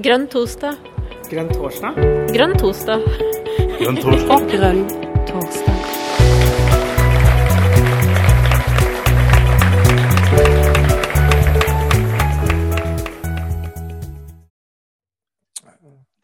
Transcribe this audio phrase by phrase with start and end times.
[0.00, 0.78] Grønn torsdag.
[1.28, 1.96] Grønn torsdag?
[2.32, 3.02] Grønn torsdag.
[3.80, 4.46] Grønn torsdag.
[4.48, 4.80] Grønn
[5.28, 5.76] torsdag.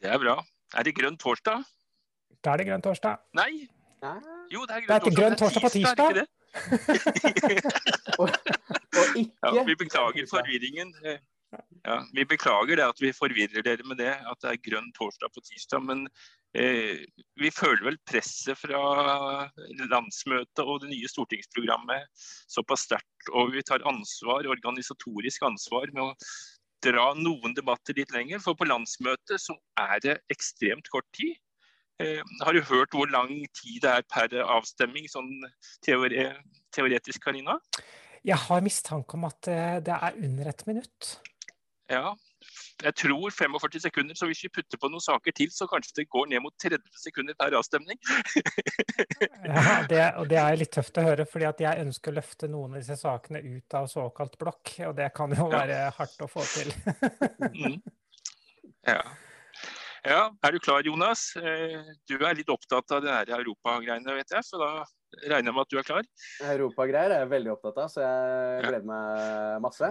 [0.00, 0.38] Det er bra.
[0.72, 1.68] Er det grønn torsdag?
[2.40, 3.20] Da er det grønn torsdag.
[3.36, 3.68] Nei.
[4.00, 4.16] Ja.
[4.54, 6.08] Jo, det er Det er grønn torsdag på?
[8.22, 10.94] Og, og ikke Ja, vi beklager forvirringen.
[11.86, 15.30] Ja, vi beklager det at vi forvirrer dere med det, at det er grønn torsdag
[15.34, 15.84] på tirsdag.
[15.86, 16.02] Men
[16.58, 17.04] eh,
[17.38, 19.46] vi føler vel presset fra
[19.86, 22.10] landsmøtet og det nye stortingsprogrammet
[22.50, 23.30] såpass sterkt.
[23.32, 26.12] Og vi tar ansvar, organisatorisk ansvar med å
[26.84, 28.42] dra noen debatter litt lenger.
[28.42, 31.38] For på landsmøtet så er det ekstremt kort tid.
[32.02, 35.30] Eh, har du hørt hvor lang tid det er per avstemming, sånn
[35.86, 36.32] teore
[36.74, 37.56] teoretisk, Karina?
[38.26, 41.14] Jeg har mistanke om at eh, det er under et minutt.
[41.88, 42.14] Ja,
[42.82, 46.04] jeg tror 45 sekunder, så hvis vi putter på noen saker til, så kanskje det
[46.10, 47.98] går ned mot 30 sekunder per avstemning.
[49.46, 52.48] Ja, det, og det er litt tøft å høre, fordi at jeg ønsker å løfte
[52.50, 54.72] noen av disse sakene ut av såkalt blokk.
[54.88, 56.72] Og det kan jo være hardt å få til.
[57.56, 57.78] Mm.
[58.86, 59.00] Ja.
[60.06, 61.28] ja, er du klar Jonas?
[61.38, 64.68] Eh, Du er litt opptatt av det her europagreiene, vet jeg, så da
[65.26, 66.10] regner jeg med at du er klar.
[66.52, 68.68] Europagreier er jeg veldig opptatt av, så jeg Ja.
[68.68, 69.90] gleder meg masse.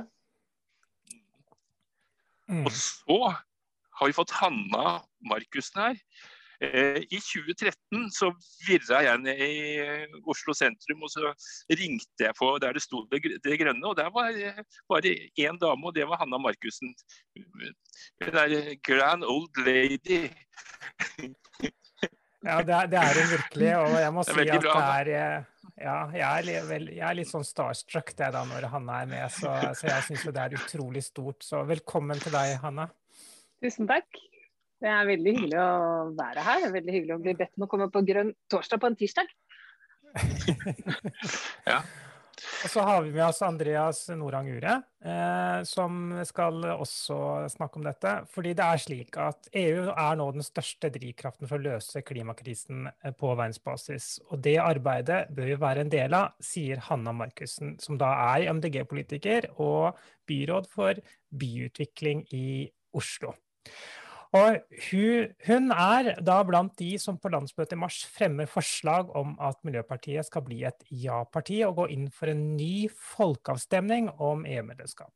[2.51, 2.65] Mm.
[2.65, 3.19] Og så
[3.99, 6.01] har vi fått Hanna Markussen her.
[6.63, 8.29] Eh, I 2013 så
[8.67, 9.55] virra jeg ned i
[10.31, 11.33] Oslo sentrum, og så
[11.71, 13.83] ringte jeg på der det sto det, det grønne.
[13.87, 14.53] Og der var det
[14.91, 16.95] bare én dame, og det var Hanna Markussen.
[18.21, 20.29] Der eh, grand old lady.
[22.45, 25.45] Ja, det er, det er hun virkelig, og jeg må er si at det er
[25.75, 29.25] ja, jeg er, vel, jeg er litt sånn starstruck det da når Hanna er med,
[29.33, 31.43] så, så jeg syns jo det er utrolig stort.
[31.43, 32.87] Så velkommen til deg, Hanna.
[33.63, 34.07] Tusen takk.
[34.79, 35.69] Det er veldig hyggelig å
[36.15, 36.63] være her.
[36.63, 38.97] Det er veldig hyggelig å bli bedt om å komme på grønn torsdag på en
[38.99, 39.35] tirsdag.
[42.65, 44.75] Og så har vi med oss Andreas Norang Ure,
[45.05, 47.17] eh, som skal også
[47.53, 48.13] snakke om dette.
[48.33, 52.87] Fordi det er slik at EU er nå den største drivkraften for å løse klimakrisen
[52.89, 54.09] eh, på verdensbasis.
[54.31, 58.49] Og det arbeidet bør vi være en del av, sier Hanna Markussen, som da er
[58.55, 61.03] MDG-politiker og byråd for
[61.35, 62.47] byutvikling i
[62.95, 63.35] Oslo.
[64.35, 64.57] Og
[64.89, 69.61] hun, hun er da blant de som på landsmøtet i mars fremmer forslag om at
[69.67, 75.13] Miljøpartiet skal bli et ja-parti og gå inn for en ny folkeavstemning om EU-medlemskap.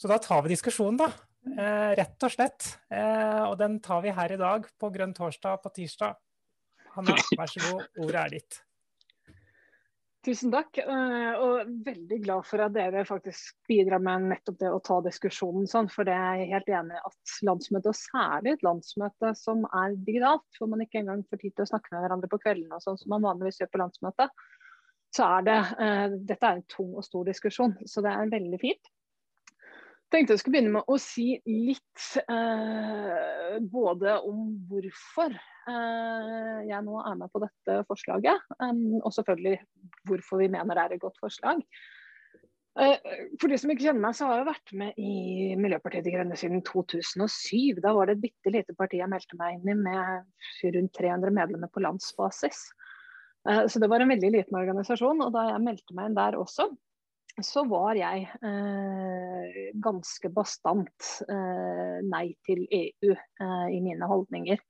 [0.00, 1.12] Så da tar vi diskusjonen, da.
[1.52, 2.72] Eh, rett og slett.
[2.90, 6.18] Eh, og den tar vi her i dag på Grønn torsdag på tirsdag.
[6.96, 8.62] Hanna, vær så god, ordet er ditt.
[10.22, 10.78] Tusen takk.
[10.78, 15.66] eh, Og veldig glad for at dere faktisk bidrar med nettopp det å ta diskusjonen
[15.66, 15.90] sånn.
[15.90, 19.96] For det er jeg helt enig i at landsmøtet, og særlig et landsmøte som er
[20.06, 22.84] digitalt, hvor man ikke engang får tid til å snakke med hverandre på kveldene og
[22.86, 24.46] sånn som man vanligvis gjør på landsmøtet,
[25.12, 28.62] så er det eh, Dette er en tung og stor diskusjon, så det er veldig
[28.62, 28.92] fint.
[30.12, 37.00] Tenkte jeg skulle begynne med å si litt eh, både om hvorfor eh, jeg nå
[37.00, 39.56] er med på dette forslaget, um, og selvfølgelig
[40.08, 41.64] hvorfor vi mener det er et godt forslag.
[42.80, 42.96] Eh,
[43.40, 46.38] for de som ikke kjenner meg, så har jeg vært med i Miljøpartiet De Grønne
[46.40, 47.82] siden 2007.
[47.84, 51.36] Da var det et bitte lite parti jeg meldte meg inn i med rundt 300
[51.36, 52.64] medlemmer på landsbasis.
[53.48, 55.20] Eh, så det var en veldig liten organisasjon.
[55.20, 56.70] Og da jeg meldte meg inn der også,
[57.40, 64.60] så var jeg eh, ganske bastant eh, nei til EU eh, i mine holdninger.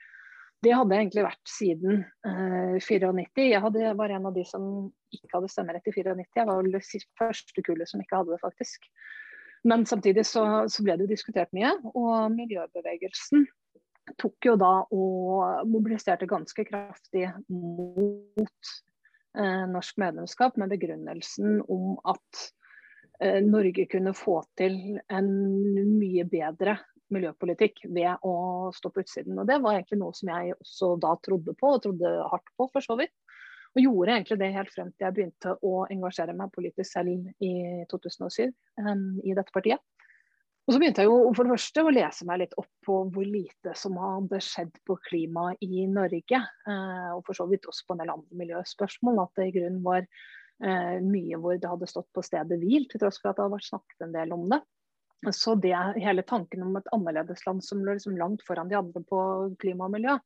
[0.63, 3.49] Det hadde egentlig vært siden eh, 94.
[3.49, 4.69] Jeg hadde, var en av de som
[5.11, 6.29] ikke hadde stemmerett i 94.
[6.39, 8.87] Jeg var vel det første kullet som ikke hadde det, faktisk.
[9.67, 13.47] Men samtidig så, så ble det diskutert mye, og miljøbevegelsen
[14.19, 18.92] tok jo da og mobiliserte ganske kraftig mot eh,
[19.73, 22.43] norsk medlemskap med begrunnelsen om at
[23.21, 25.31] eh, Norge kunne få til en
[25.99, 26.79] mye bedre
[27.13, 28.35] miljøpolitikk ved å
[28.75, 29.39] stå på utsiden.
[29.39, 32.69] Og Det var egentlig noe som jeg også da trodde på, og trodde hardt på
[32.73, 33.15] for så vidt.
[33.73, 37.53] Og gjorde egentlig det helt frem til jeg begynte å engasjere meg politisk selv i
[37.89, 38.51] 2007
[38.85, 39.81] um, i dette partiet.
[40.63, 43.27] Og så begynte jeg jo for det første å lese meg litt opp på hvor
[43.27, 46.39] lite som hadde skjedd på klima i Norge.
[46.39, 49.25] Eh, og for så vidt også på en del andre miljøspørsmål.
[49.25, 53.03] At det i grunnen var eh, mye hvor det hadde stått på stedet hvil, til
[53.03, 54.61] tross for at det hadde vært snakket en del om det.
[55.35, 59.21] Så det, hele tanken om et annerledesland som lå liksom langt foran de andre på
[59.63, 60.17] klima og miljø,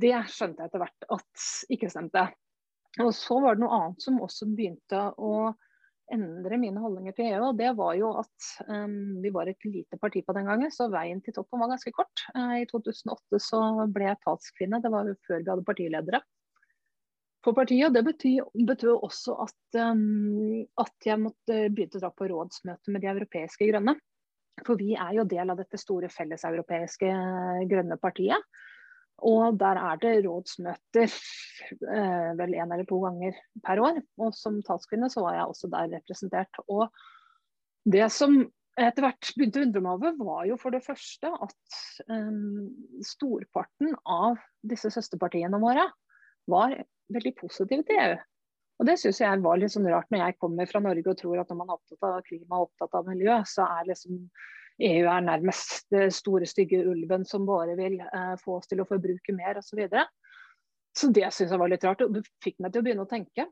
[0.00, 2.28] det skjønte jeg etter hvert at ikke stemte.
[3.02, 5.50] Og så var det noe annet som også begynte å
[6.14, 7.44] endre mine holdninger til EU.
[7.50, 10.90] og Det var jo at um, vi var et lite parti på den gangen, så
[10.92, 12.26] veien til toppen var ganske kort.
[12.34, 13.62] Uh, I 2008 så
[13.94, 16.22] ble jeg talskvinne, det var jo før vi hadde partiledere
[17.44, 17.88] for partiet.
[17.88, 18.04] og Det
[18.66, 23.70] betød også at, um, at, jeg måtte begynne å dra på rådsmøte med de europeiske
[23.70, 23.96] grønne.
[24.66, 27.12] For vi er jo del av dette store felleseuropeiske
[27.70, 28.50] grønne partiet.
[29.26, 34.00] Og der er det rådsmøter eh, vel én eller to ganger per år.
[34.20, 36.62] Og som talskvinne så var jeg også der representert.
[36.68, 36.88] Og
[37.90, 38.40] det som
[38.80, 42.40] etter hvert begynte å undre meg over, var jo for det første at eh,
[43.04, 45.84] storparten av disse søsterpartiene våre
[46.50, 46.76] var
[47.12, 48.18] veldig positive til EU.
[48.80, 51.42] Og Det syns jeg var litt sånn rart når jeg kommer fra Norge og tror
[51.42, 54.22] at når man er opptatt av klima og opptatt av miljø, så er liksom
[54.80, 58.88] EU er nærmest det store, stygge ulven som bare vil eh, få oss til å
[58.88, 59.72] forbruke mer osv.
[59.72, 60.06] Så, videre.
[60.96, 62.04] så det syns jeg var litt rart.
[62.04, 63.46] og Det fikk meg til å begynne å tenke.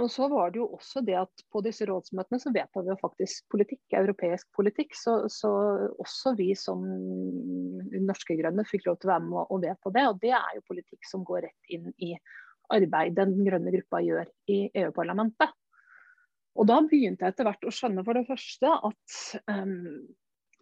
[0.00, 2.96] Og så var det jo også det at På disse rådsmøtene så vedtar vi jo
[2.98, 4.96] faktisk politikk, europeisk politikk.
[4.98, 5.50] Så, så,
[6.02, 6.82] også vi som
[8.08, 10.06] norske grønne fikk lov til å være med og vedta det.
[10.10, 12.14] Og det er jo politikk som går rett inn i
[12.74, 15.52] arbeidet den grønne gruppa gjør i EU-parlamentet.
[16.54, 19.16] Og da begynte jeg etter hvert å skjønne for det første at
[19.50, 20.04] um,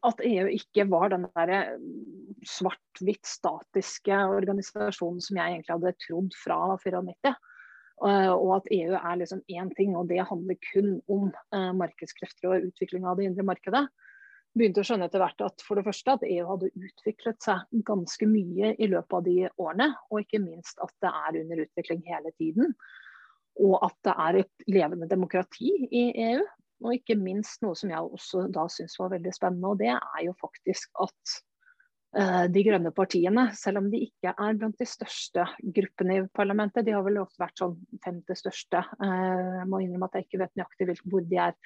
[0.07, 6.37] at EU ikke var den der mm, svart-hvitt statiske organisasjonen som jeg egentlig hadde trodd
[6.43, 7.35] fra 94.
[8.03, 12.51] Eh, og at EU er liksom én ting, og det handler kun om eh, markedskrefter
[12.51, 13.85] og utvikling av det indre markedet.
[14.59, 18.27] Begynte å skjønne etter hvert at for det første at EU hadde utviklet seg ganske
[18.29, 19.87] mye i løpet av de årene.
[20.11, 22.75] Og ikke minst at det er under utvikling hele tiden.
[23.63, 26.43] Og at det er et levende demokrati i EU.
[26.83, 30.25] Og ikke minst noe som jeg også da syns var veldig spennende, og det er
[30.27, 31.35] jo faktisk at
[32.19, 35.47] uh, de grønne partiene, selv om de ikke er blant de største
[35.79, 40.11] gruppene i parlamentet, de har vel ofte vært sånn femte største, uh, jeg må innrømme
[40.11, 41.57] at jeg ikke vet nøyaktig hvor de er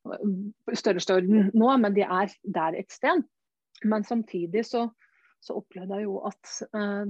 [0.00, 3.20] i størrelse orden nå, men de er der et sted.
[3.84, 4.86] Men samtidig så,
[5.44, 6.52] så opplevde jeg jo at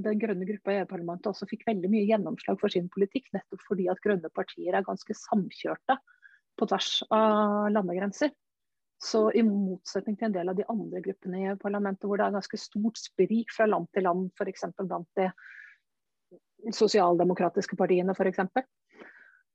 [0.03, 3.87] den grønne gruppa i EU-parlamentet også fikk veldig mye gjennomslag for sin politikk, nettopp fordi
[3.93, 6.01] at grønne partier er ganske samkjørte
[6.61, 8.33] på tvers av landegrenser.
[9.01, 12.37] Så i motsetning til en del av de andre gruppene i parlamentet, hvor det er
[12.37, 14.67] ganske stort sprik fra land til land, f.eks.
[14.83, 15.31] blant de
[16.77, 18.45] sosialdemokratiske partiene, f.eks.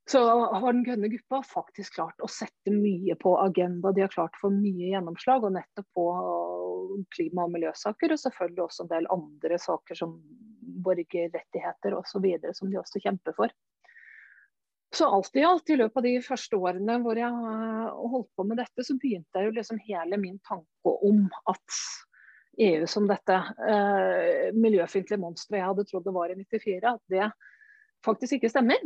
[0.10, 0.22] Så
[0.54, 3.94] har Den grønne gruppa faktisk klart å sette mye på agenda.
[3.94, 6.06] De har klart å få mye gjennomslag, og nettopp på
[7.14, 8.14] klima- og miljøsaker.
[8.14, 10.20] Og selvfølgelig også en del andre saker som
[10.86, 12.30] borgerrettigheter osv.
[12.54, 13.54] som de også kjemper for.
[14.94, 18.46] Så alt i alt, i løpet av de første årene hvor jeg eh, holdt på
[18.48, 21.80] med dette, så begynte jeg jo liksom hele min tanke om at
[22.66, 23.36] EU som dette
[23.68, 27.32] eh, miljøfiendtlige monsteret jeg hadde trodd det var i 94, at det
[28.06, 28.86] faktisk ikke stemmer.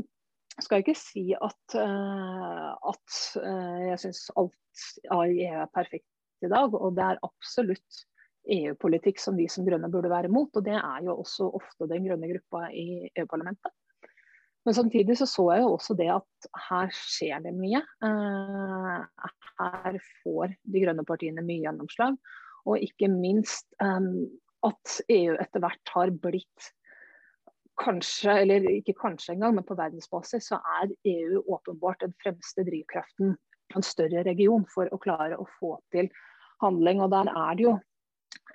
[0.60, 6.44] Jeg skal ikke si at, uh, at uh, jeg syns alt av EU er perfekt
[6.44, 6.74] i dag.
[6.76, 8.02] Og det er absolutt
[8.50, 10.52] EU-politikk som vi som grønne burde være imot.
[10.60, 13.72] Og det er jo også ofte den grønne gruppa i EU-parlamentet.
[14.70, 17.80] Men samtidig så, så jeg jo også det at her skjer det mye.
[18.06, 19.00] Uh,
[19.58, 22.20] her får de grønne partiene mye gjennomslag.
[22.70, 24.28] Og ikke minst um,
[24.68, 26.70] at EU etter hvert har blitt
[27.82, 33.34] kanskje, eller ikke kanskje engang, men på verdensbasis så er EU åpenbart den fremste drivkraften
[33.74, 36.14] en større region for å klare å få til
[36.62, 37.02] handling.
[37.02, 37.78] Og der er det jo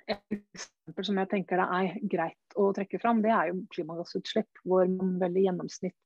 [0.05, 4.63] et eksempel som jeg tenker det er greit å trekke fram, det er jo klimagassutslipp,
[4.63, 5.97] hvor man veldig gjennomsnitt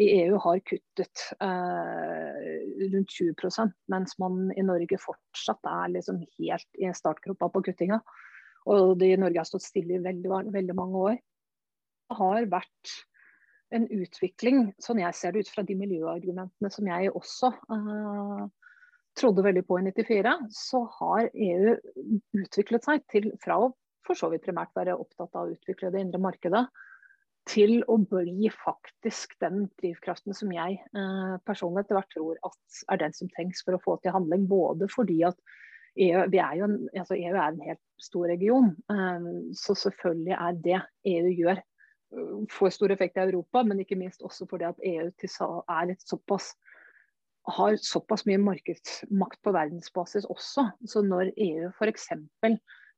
[0.00, 2.38] i EU har kuttet eh,
[2.92, 8.00] rundt 20% mens man i Norge fortsatt er liksom helt i startgropa på kuttinga.
[8.70, 11.18] Og det i Norge har stått stille i veldig, veldig mange år.
[12.10, 12.94] Det har vært
[13.76, 18.46] en utvikling, sånn jeg ser det ut fra de miljøargumentene som jeg også eh,
[19.20, 21.76] trodde veldig på i 94, så har EU
[22.40, 23.70] utviklet seg til fra å
[24.06, 26.64] for så vidt primært være opptatt av å utvikle det indre markedet,
[27.48, 33.00] til å bli faktisk den drivkraften som jeg eh, personlig etter hvert tror at er
[33.00, 34.46] den som trengs for å få til handling.
[34.50, 35.38] Både fordi at
[35.98, 40.80] EU, er, en, altså EU er en helt stor region, eh, så selvfølgelig er det
[41.14, 45.10] EU gjør eh, får stor effekt i Europa, men ikke minst også fordi at EU
[46.04, 46.52] såpass
[47.50, 50.66] har såpass mye markedsmakt på verdensbasis også.
[50.86, 52.10] Så når EU f.eks.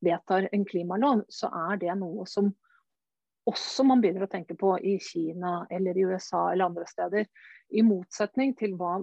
[0.03, 2.51] vedtar en klimalov, så er det noe som
[3.49, 7.27] også man begynner å tenke på i Kina eller i USA eller andre steder.
[7.73, 8.99] I motsetning til hva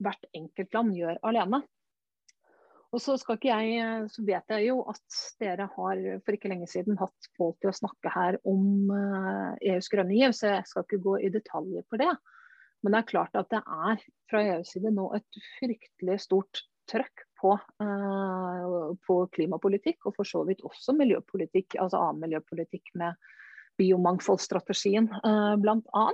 [0.00, 1.62] hvert enkeltland gjør alene.
[2.90, 7.28] Og så, jeg, så, vet jeg jo at dere har for ikke lenge siden hatt
[7.38, 11.02] folk til å snakke her om EUs eh, e grønne giv, så jeg skal ikke
[11.04, 12.10] gå i detaljer på det.
[12.82, 17.22] Men det er klart at det er fra EUs side nå et fryktelig stort trøkk
[17.38, 23.14] på, uh, på, klimapolitikk, og for så vidt også miljøpolitikk, altså annen miljøpolitikk med
[23.80, 26.10] biomangfoldsstrategien uh, bl.a.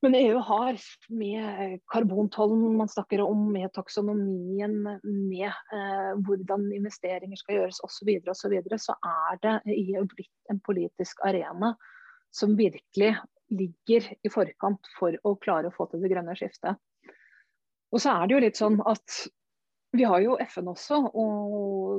[0.00, 0.76] Men EU har
[1.10, 8.30] med karbontollen man snakker om, med taksonomien, med eh, hvordan investeringer skal gjøres osv., så,
[8.30, 11.72] og så, videre, så er det EU blitt en politisk arena
[12.30, 13.16] som virkelig
[13.50, 16.78] ligger i forkant for å klare å få til det grønne skiftet.
[17.90, 19.18] Og så er det jo litt sånn at
[19.96, 21.98] vi har jo FN også, og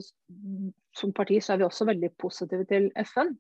[0.96, 3.34] som parti så er vi også veldig positive til FN.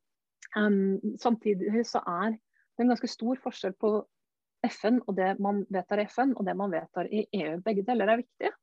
[0.57, 3.91] Um, samtidig så er det en ganske stor forskjell på
[4.65, 7.59] FN og det man vedtar i FN og det man vedtar i EU.
[7.65, 8.53] Begge deler er viktige.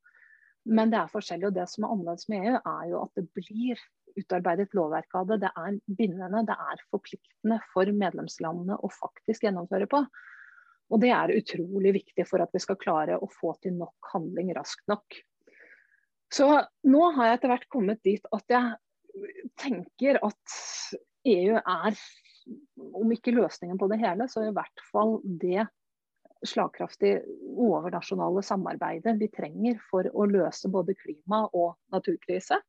[0.67, 1.47] Men det er forskjellig.
[1.47, 3.83] og Det som er annerledes med EU, er jo at det blir
[4.17, 5.39] utarbeidet lovverk av det.
[5.45, 10.03] Det er bindende, det er forpliktende for medlemslandene å faktisk gjennomføre på.
[10.91, 14.53] Og det er utrolig viktig for at vi skal klare å få til nok handling
[14.55, 15.19] raskt nok.
[16.33, 16.47] Så
[16.87, 20.57] nå har jeg etter hvert kommet dit at jeg tenker at
[21.27, 21.97] EU er,
[22.95, 25.67] om ikke løsningen på det hele, så i hvert fall det
[26.45, 27.23] slagkraftige
[27.57, 32.59] overnasjonale samarbeidet vi trenger for å løse både klima- og naturkrise.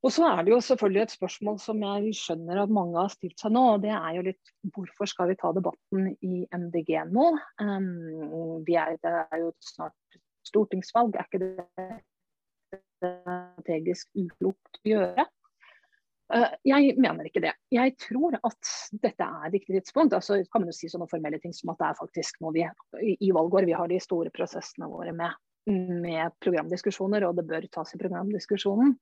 [0.00, 3.42] Og så er det jo selvfølgelig et spørsmål som jeg skjønner at mange har stilt
[3.42, 3.64] seg nå.
[3.74, 7.26] og det er jo litt Hvorfor skal vi ta debatten i MDG nå?
[7.60, 11.18] Um, er, det er jo snart stortingsvalg.
[11.20, 15.28] Er ikke det strategisk uklokt å gjøre?
[16.30, 17.52] Eh, jeg mener ikke det.
[17.74, 18.72] Jeg tror at
[19.02, 20.14] dette er riktig tidspunkt.
[20.14, 22.66] Altså, kan man jo si sånne formelle ting som at det er faktisk nå vi
[23.18, 25.34] i valgår vi har de store prosessene våre med,
[25.66, 28.94] med programdiskusjoner, og det bør tas i programdiskusjonen.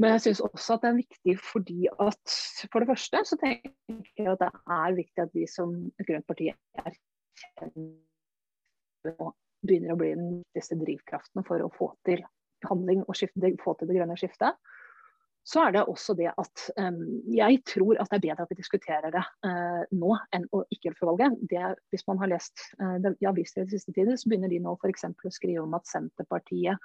[0.00, 2.34] Men jeg syns også at det er viktig fordi at
[2.72, 3.72] for det første så tenker
[4.18, 6.50] jeg at det er viktig at vi som grønt parti
[6.82, 7.86] erkjenner
[9.16, 9.30] og
[9.64, 12.20] begynner å bli den viktigste drivkraften for å få til
[12.66, 14.52] handling og skifte, få til det grønne skiftet
[15.46, 18.58] så er det også det at um, jeg tror at det er bedre at vi
[18.58, 21.36] diskuterer det uh, nå enn å ikke før valget.
[21.52, 24.50] Det, hvis man har lest uh, det, i aviser i det siste tider, så begynner
[24.50, 25.06] de nå f.eks.
[25.06, 26.82] å skrive om at Senterpartiet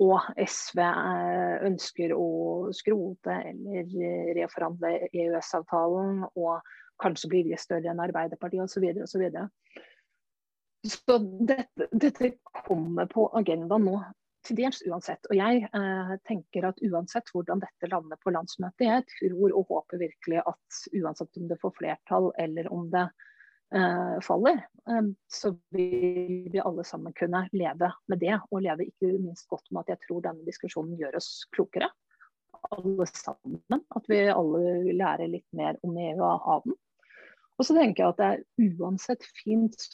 [0.00, 2.28] og SV uh, ønsker å
[2.74, 3.92] skrote eller
[4.40, 6.74] reforhandle EØS-avtalen og
[7.04, 8.88] kanskje blir de større enn Arbeiderpartiet osv.
[9.04, 9.12] osv.
[9.12, 11.20] Så, videre, og så, så
[11.52, 14.00] dette, dette kommer på agendaen nå
[14.44, 15.26] til dels uansett.
[15.30, 20.02] Og jeg eh, tenker at uansett hvordan dette lander på landsmøtet, jeg tror og håper
[20.02, 23.04] virkelig at uansett om det får flertall eller om det
[23.74, 28.38] eh, faller, eh, så vil vi alle sammen kunne leve med det.
[28.50, 31.90] Og leve ikke minst godt med at jeg tror denne diskusjonen gjør oss klokere.
[32.72, 33.84] Alle sammen.
[33.96, 36.78] At vi alle lærer litt mer om EU og ha den.
[37.54, 39.84] Og så tenker jeg at det er uansett fint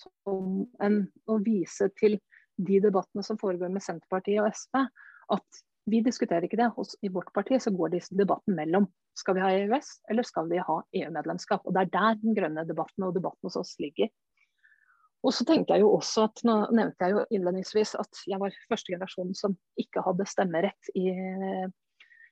[0.80, 2.16] en, å vise til
[2.66, 4.84] de debattene som foregår med Senterpartiet og SV,
[5.36, 6.70] at vi diskuterer ikke det.
[6.76, 8.88] Hos, I vårt parti så går disse debatten mellom
[9.18, 11.64] skal vi ha EØS eller skal vi ha EU-medlemskap.
[11.66, 14.10] Og Det er der den grønne debatten og debatten hos oss ligger.
[15.20, 18.56] Og så tenkte jeg jo også at, Nå nevnte jeg jo innledningsvis at jeg var
[18.70, 21.10] første generasjon som ikke hadde stemmerett i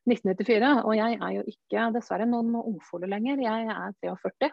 [0.08, 0.70] 1994.
[0.86, 4.52] Og jeg er jo ikke dessverre noen ungfole lenger, jeg er 43.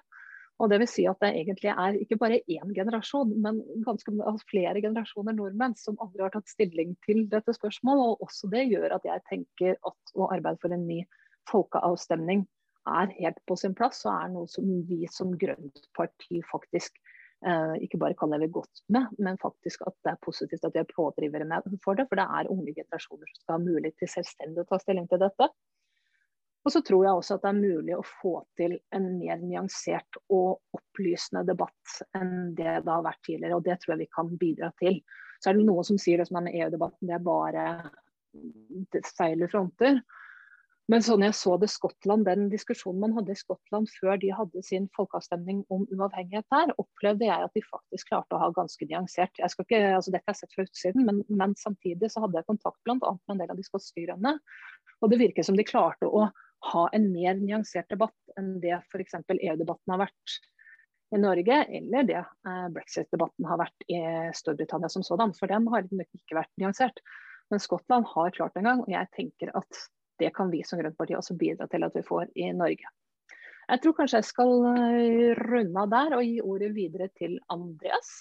[0.64, 4.48] Og det vil si at det egentlig er ikke bare én generasjon, men ganske altså
[4.48, 8.14] flere generasjoner nordmenn som aldri har tatt stilling til dette spørsmålet.
[8.14, 11.02] Og også det gjør at jeg tenker at å arbeide for en ny
[11.52, 12.46] folkeavstemning
[12.88, 16.96] er helt på sin plass, og er noe som vi som grønt parti faktisk
[17.44, 20.84] eh, ikke bare kan leve godt med, men faktisk at det er positivt at vi
[20.86, 22.08] er pådrivere med for det.
[22.08, 25.24] For det er unge generasjoner som skal ha mulighet til selvstendig å ta stilling til
[25.26, 25.50] dette.
[26.66, 30.18] Og så tror jeg også at det er mulig å få til en mer nyansert
[30.34, 33.60] og opplysende debatt enn det det har vært tidligere.
[33.60, 34.98] Og det tror jeg vi kan bidra til.
[35.38, 37.66] Så er det noen som sier det som er med EU-debatten, det er bare
[39.14, 40.02] feile fronter.
[40.92, 44.62] Men sånn jeg så det Skottland, den diskusjonen man hadde i Skottland før de hadde
[44.66, 49.34] sin folkeavstemning om uavhengighet der, opplevde jeg at de faktisk klarte å ha ganske nyansert.
[49.42, 52.38] Jeg skal ikke, altså Dette har jeg sett fra utsiden, men, men, samtidig så hadde
[52.38, 52.98] jeg kontakt bl.a.
[53.02, 54.36] med en del av de skotske grønne.
[55.02, 56.28] Og det virker som de klarte å
[56.72, 59.18] ha en mer nyansert debatt enn det f.eks.
[59.36, 60.38] EU-debatten har vært
[61.14, 64.00] i Norge, eller det eh, brexit-debatten har vært i
[64.36, 65.36] Storbritannia som sådan.
[65.38, 67.02] For den har ikke vært nyansert.
[67.54, 69.82] Men Skottland har klart en gang, og jeg tenker at
[70.20, 72.90] det kan vi som Grønt parti også bidra til at vi får i Norge.
[73.66, 78.12] Jeg tror kanskje jeg skal eh, runde av der og gi ordet videre til Andreas.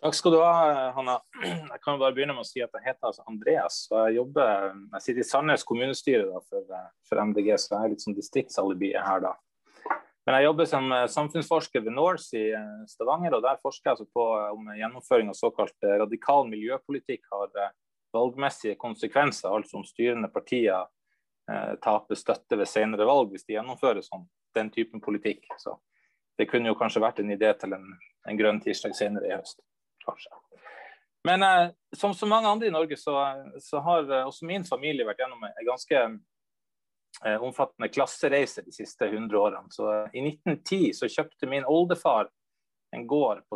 [0.00, 1.18] Takk skal du ha, Hanna.
[1.44, 3.82] Jeg kan bare begynne med å si at jeg heter altså Andreas.
[3.90, 6.72] og Jeg jobber, jeg sitter i Sandnes kommunestyre da, for,
[7.04, 9.20] for, MDG, så jeg er litt sånn distriktsalibiet her.
[9.26, 9.34] da.
[10.24, 12.48] Men jeg jobber som samfunnsforsker ved Norse i
[12.88, 14.26] Stavanger, og der forsker jeg altså på
[14.56, 17.52] om gjennomføring av såkalt radikal miljøpolitikk har
[18.16, 20.86] valgmessige konsekvenser, altså om styrende partier
[21.50, 24.24] eh, taper støtte ved senere valg hvis de gjennomfører sånn,
[24.56, 25.44] den typen politikk.
[25.60, 25.76] Så
[26.40, 27.90] det kunne jo kanskje vært en idé til en,
[28.28, 29.60] en grønn tirsdag senere i høst.
[30.10, 30.40] Kanskje.
[31.24, 33.14] Men eh, som så mange andre i Norge, så,
[33.60, 36.02] så har eh, også min familie vært gjennom en ganske
[37.24, 39.72] eh, omfattende klassereise de siste 100 årene.
[39.74, 42.30] Så eh, I 1910 så kjøpte min oldefar
[42.96, 43.54] en gård på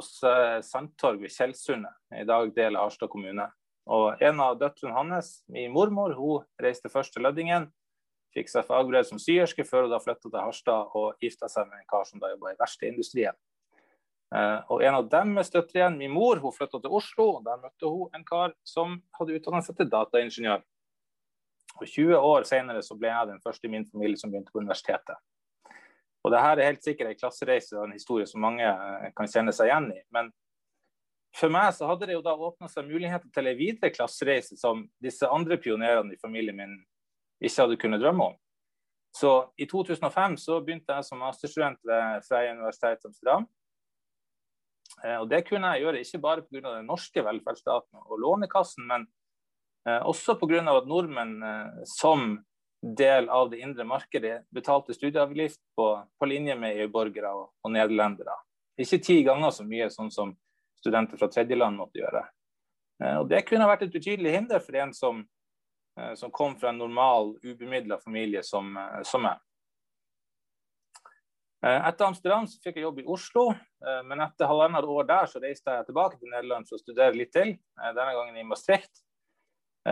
[0.62, 3.49] Sandtorg ved Tjeldsundet, i dag del av Harstad kommune.
[3.90, 7.66] Og en av døtrene hans, min mormor, hun reiste først til Lødingen.
[8.34, 11.82] Fikk seg fagbrev som syerske før hun da flytta til Harstad og gifta seg med
[11.82, 13.37] en kar som da jobba i verkstedindustrien.
[14.34, 17.28] Uh, og en av deres døtre igjen, min mor, hun flytta til Oslo.
[17.36, 20.64] og Der møtte hun en kar som hadde utdanna seg til dataingeniør.
[21.80, 24.62] Og 20 år senere så ble jeg den første i min familie som begynte på
[24.62, 25.18] universitetet.
[26.24, 29.28] Og det her er helt sikkert en klassereise og en historie som mange eh, kan
[29.28, 30.00] kjenne seg igjen i.
[30.14, 30.30] Men
[31.34, 34.86] for meg så hadde det jo da åpna seg muligheter til en videre klassereise som
[35.02, 36.78] disse andre pionerene i familien min
[37.44, 38.38] ikke hadde kunnet drømme om.
[39.14, 43.44] Så i 2005 så begynte jeg som masterstudent ved Freie universitet Amsterdam.
[45.02, 46.62] Eh, og det kunne jeg gjøre ikke bare pga.
[46.78, 49.06] den norske velferdsstaten og Lånekassen, men
[49.88, 50.62] eh, også pga.
[50.76, 52.38] at nordmenn eh, som
[52.84, 55.88] del av det indre markedet betalte studieavgift på,
[56.20, 58.34] på linje med EU-borgere og, og, nederlendere.
[58.76, 60.34] Ikke ti ganger så mye sånn som
[60.82, 62.20] studenter fra tredjeland måtte gjøre.
[63.22, 65.22] Og Det kunne vært et betydelig hinder for en som,
[66.18, 69.40] som kom fra en normal, ubemidla familie som, som meg.
[71.64, 73.47] Etter Amsterdam så fikk jeg jobb i Oslo,
[74.04, 77.30] men etter halvannet år der så reiste jeg tilbake til Nederland for å studere litt
[77.33, 79.00] til, denne gangen i Maastricht.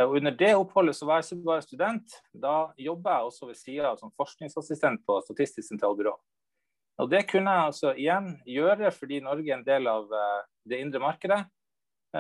[0.02, 3.61] Og under det oppholdet så var jeg ikke bare student, da jobba jeg også ved
[3.61, 6.12] sida som forskningsassistent på Statistisk sentralbyrå.
[7.00, 10.12] Og Det kunne jeg altså igjen gjøre fordi Norge er en del av
[10.69, 11.41] det indre markedet.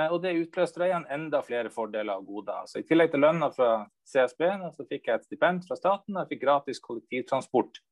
[0.08, 2.64] Og det utløste igjen enda flere fordeler og goder.
[2.64, 6.22] Så I tillegg til lønna fra CSB så fikk jeg et stipend fra staten og
[6.22, 7.82] jeg fikk gratis kollektivtransport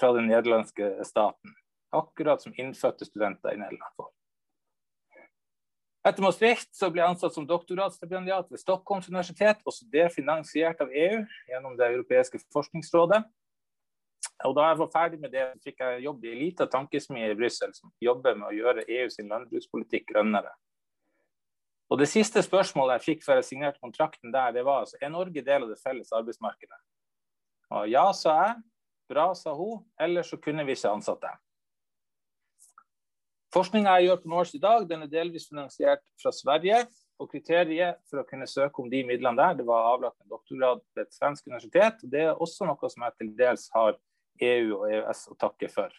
[0.00, 1.54] fra den nederlandske staten.
[1.94, 4.10] Akkurat som innfødte studenter i Nederland får.
[6.04, 10.90] Etter Maastricht så ble jeg ansatt som doktorgradsstipendiat ved Stockholms universitet, også det finansiert av
[10.92, 13.22] EU gjennom Det europeiske forskningsrådet.
[14.44, 17.72] Og da jeg var ferdig med det, fikk jeg jobb i Elita tankesmie i Brussel
[17.76, 20.52] som jobber med å gjøre EU sin landbrukspolitikk grønnere.
[21.92, 25.12] Og Det siste spørsmålet jeg fikk før jeg signerte kontrakten der, det var altså, er
[25.12, 26.80] Norge del av det felles arbeidsmarkedet.
[27.70, 28.54] Og ja, sa jeg.
[29.10, 29.82] Bra, sa hun.
[30.00, 31.40] Ellers så kunne vi ikke ansatt deg.
[33.54, 36.84] Forskninga jeg gjør på Norse i dag, den er delvis finansiert fra Sverige.
[37.22, 40.80] Og kriteriet for å kunne søke om de midlene der, det var avlagt en doktorgrad
[40.96, 42.02] ved et svensk universitet.
[42.02, 43.94] og Det er også noe som jeg til dels har
[44.42, 45.94] EU og EØS å takke for.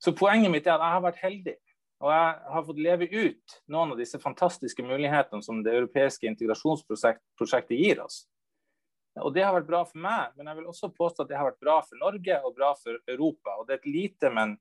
[0.00, 1.56] Så poenget mitt er at jeg har vært heldig.
[2.00, 7.76] Og jeg har fått leve ut noen av disse fantastiske mulighetene som det europeiske integrasjonsprosjektet
[7.76, 8.22] gir oss.
[9.18, 11.48] Og Det har vært bra for meg, men jeg vil også påstå at det har
[11.48, 13.56] vært bra for Norge og bra for Europa.
[13.58, 14.54] Og Det er et lite, men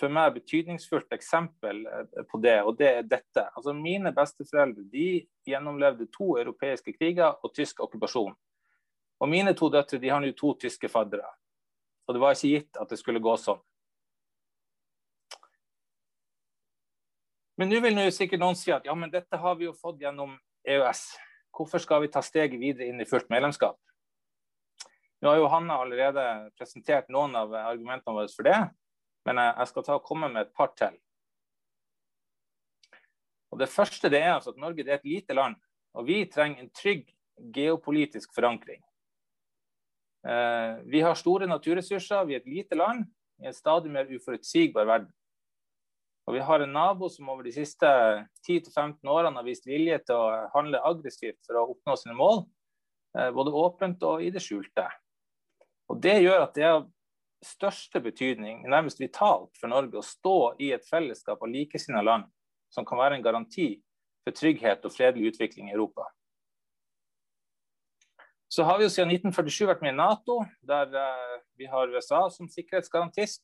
[0.00, 3.44] for meg betydningsfullt eksempel eh, på det, og det er dette.
[3.52, 8.32] Altså Mine besteforeldre de gjennomlevde to europeiske kriger og tysk okkupasjon.
[9.22, 11.28] Og mine to døtre de har nå to tyske faddere.
[12.08, 13.60] Og det var ikke gitt at det skulle gå sånn.
[17.60, 20.32] Men nå vil sikkert noen si at ja, men dette har vi jo fått gjennom
[20.66, 21.04] EØS.
[21.52, 23.78] Hvorfor skal vi ta steget videre inn i fullt medlemskap?
[25.22, 26.24] Nå har jo Hanna allerede
[26.58, 28.58] presentert noen av argumentene våre for det,
[29.28, 30.96] men jeg skal ta og komme med et par til.
[33.52, 35.58] Og Det første det er altså at Norge er et lite land,
[35.94, 37.12] og vi trenger en trygg
[37.52, 38.80] geopolitisk forankring.
[40.24, 43.04] Eh, vi har store naturressurser, vi er et lite land
[43.42, 45.12] i en stadig mer uforutsigbar verden.
[46.26, 47.88] Og vi har en nabo som over de siste
[48.46, 52.44] 10-15 årene har vist vilje til å handle aggressivt for å oppnå sine mål,
[53.18, 54.86] eh, både åpent og i det skjulte.
[55.90, 56.90] Og Det gjør at det er av
[57.42, 62.30] største betydning, nærmest vitalt for Norge, å stå i et fellesskap av likesinnede land
[62.72, 63.82] som kan være en garanti
[64.22, 66.06] for trygghet og fredelig utvikling i Europa.
[68.52, 72.26] Så har vi jo siden 1947 vært med i Nato, der uh, vi har USA
[72.30, 73.40] som sikkerhetsgarantist.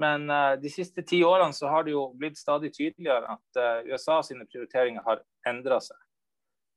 [0.00, 3.90] Men uh, de siste ti årene så har det jo blitt stadig tydeligere at uh,
[3.92, 5.98] USA sine prioriteringer har endra seg.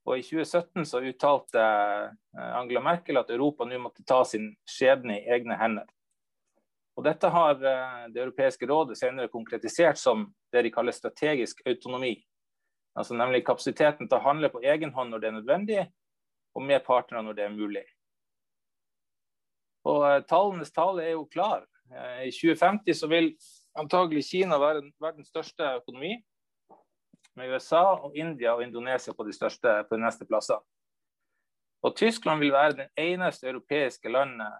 [0.05, 1.61] Og I 2017 så uttalte
[2.37, 5.87] Angela Merkel at Europa nå måtte ta sin skjebne i egne hender.
[6.93, 12.13] Og Dette har Det europeiske rådet senere konkretisert som det de kaller strategisk autonomi.
[12.95, 15.81] Altså Nemlig kapasiteten til å handle på egen hånd når det er nødvendig,
[16.55, 17.83] og med partnere når det er mulig.
[19.85, 21.65] Og tallenes tale er jo klar.
[21.91, 23.33] Uh, I 2050 så vil
[23.77, 26.15] antagelig Kina være verdens største økonomi,
[27.35, 30.63] med USA og India og Indonesia på de, største, på de neste plassene.
[31.85, 34.53] Og Tyskland vil være det eneste europeiske landet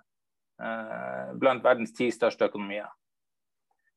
[0.61, 2.91] eh, blant verdens ti største økonomier.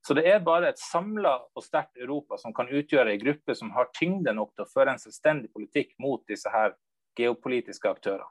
[0.07, 3.75] Så det er bare et samla og sterkt Europa som kan utgjøre en gruppe som
[3.75, 6.73] har tyngde nok til å føre en selvstendig politikk mot disse her
[7.19, 8.31] geopolitiske aktørene.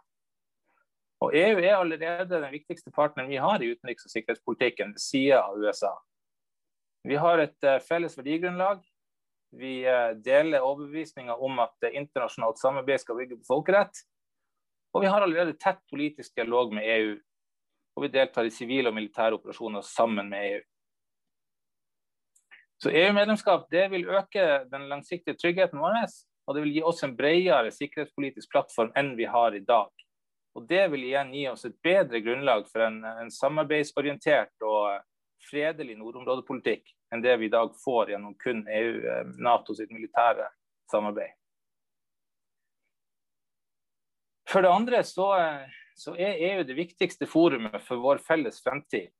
[1.25, 5.41] Og EU er allerede den viktigste partneren vi har i utenriks- og sikkerhetspolitikken ved sida
[5.41, 5.95] av USA.
[7.07, 8.83] Vi har et uh, felles verdigrunnlag.
[9.57, 14.03] Vi uh, deler overbevisninga om at uh, internasjonalt samarbeid skal bygge på folkerett.
[14.93, 17.15] Og vi har allerede tett politisk dialog med EU.
[17.97, 20.63] Og vi deltar i sivile og militære operasjoner sammen med EU.
[22.77, 25.95] Så EU-medlemskap vil øke den langsiktige tryggheten vår,
[26.45, 29.89] og det vil gi oss en bredere sikkerhetspolitisk plattform enn vi har i dag.
[30.57, 35.03] Og Det vil igjen gi oss et bedre grunnlag for en, en samarbeidsorientert og
[35.47, 40.49] fredelig nordområdepolitikk enn det vi i dag får gjennom kun EU, eh, NATO sitt militære
[40.91, 41.35] samarbeid.
[44.47, 45.29] For det andre så,
[45.99, 49.11] så er EU det viktigste forumet for vår felles fremtid.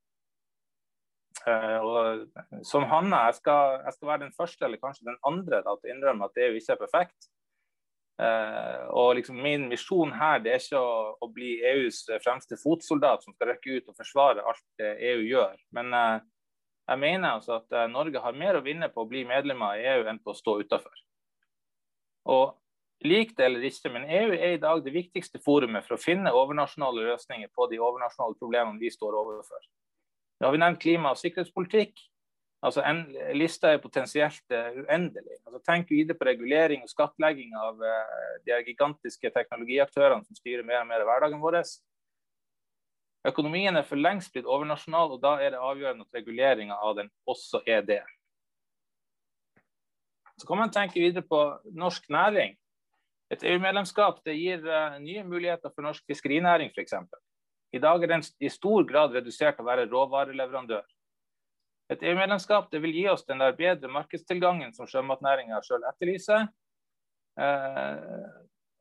[1.48, 5.76] Og som Hanna, jeg skal, jeg skal, være den første eller kanskje den andre da,
[5.76, 7.30] til å innrømme at EU ikke er perfekt.
[8.18, 13.22] Uh, og liksom Min misjon her det er ikke å, å, bli EUs fremste fotsoldat
[13.22, 15.60] som skal rekke ut og forsvare alt det EU gjør.
[15.78, 16.18] Men uh,
[16.88, 20.08] jeg mener altså at Norge har mer å vinne på å bli medlemmer i EU
[20.10, 20.96] enn på å stå utafor.
[23.06, 26.34] Lik det eller ikke, men EU er i dag det viktigste forumet for å finne
[26.34, 29.68] overnasjonale løsninger på de overnasjonale problemene vi står overfor.
[30.40, 31.94] Nå har vi nevnt klima- og sikkerhetspolitikk.
[32.66, 33.04] Altså en,
[33.38, 35.38] Lista er potensielt uh, uendelig.
[35.46, 40.82] Altså Tenk videre på regulering og skattlegging av uh, de gigantiske teknologiaktørene som styrer mer
[40.82, 41.60] og mer av hverdagen vår.
[43.28, 47.12] Økonomien er for lengst blitt overnasjonal, og da er det avgjørende at reguleringa av den
[47.30, 48.02] også er det.
[50.38, 51.42] Så kan man tenke videre på
[51.78, 52.58] norsk næring.
[53.34, 56.98] Et EU-medlemskap gir uh, nye muligheter for norsk fiskerinæring, f.eks.
[57.76, 60.86] I dag er den i stor grad redusert til å være råvareleverandør.
[61.88, 66.50] Et EU-medlemskap vil gi oss den der bedre markedstilgangen som sjømatnæringa sjøl etterlyser.
[67.40, 68.26] Eh,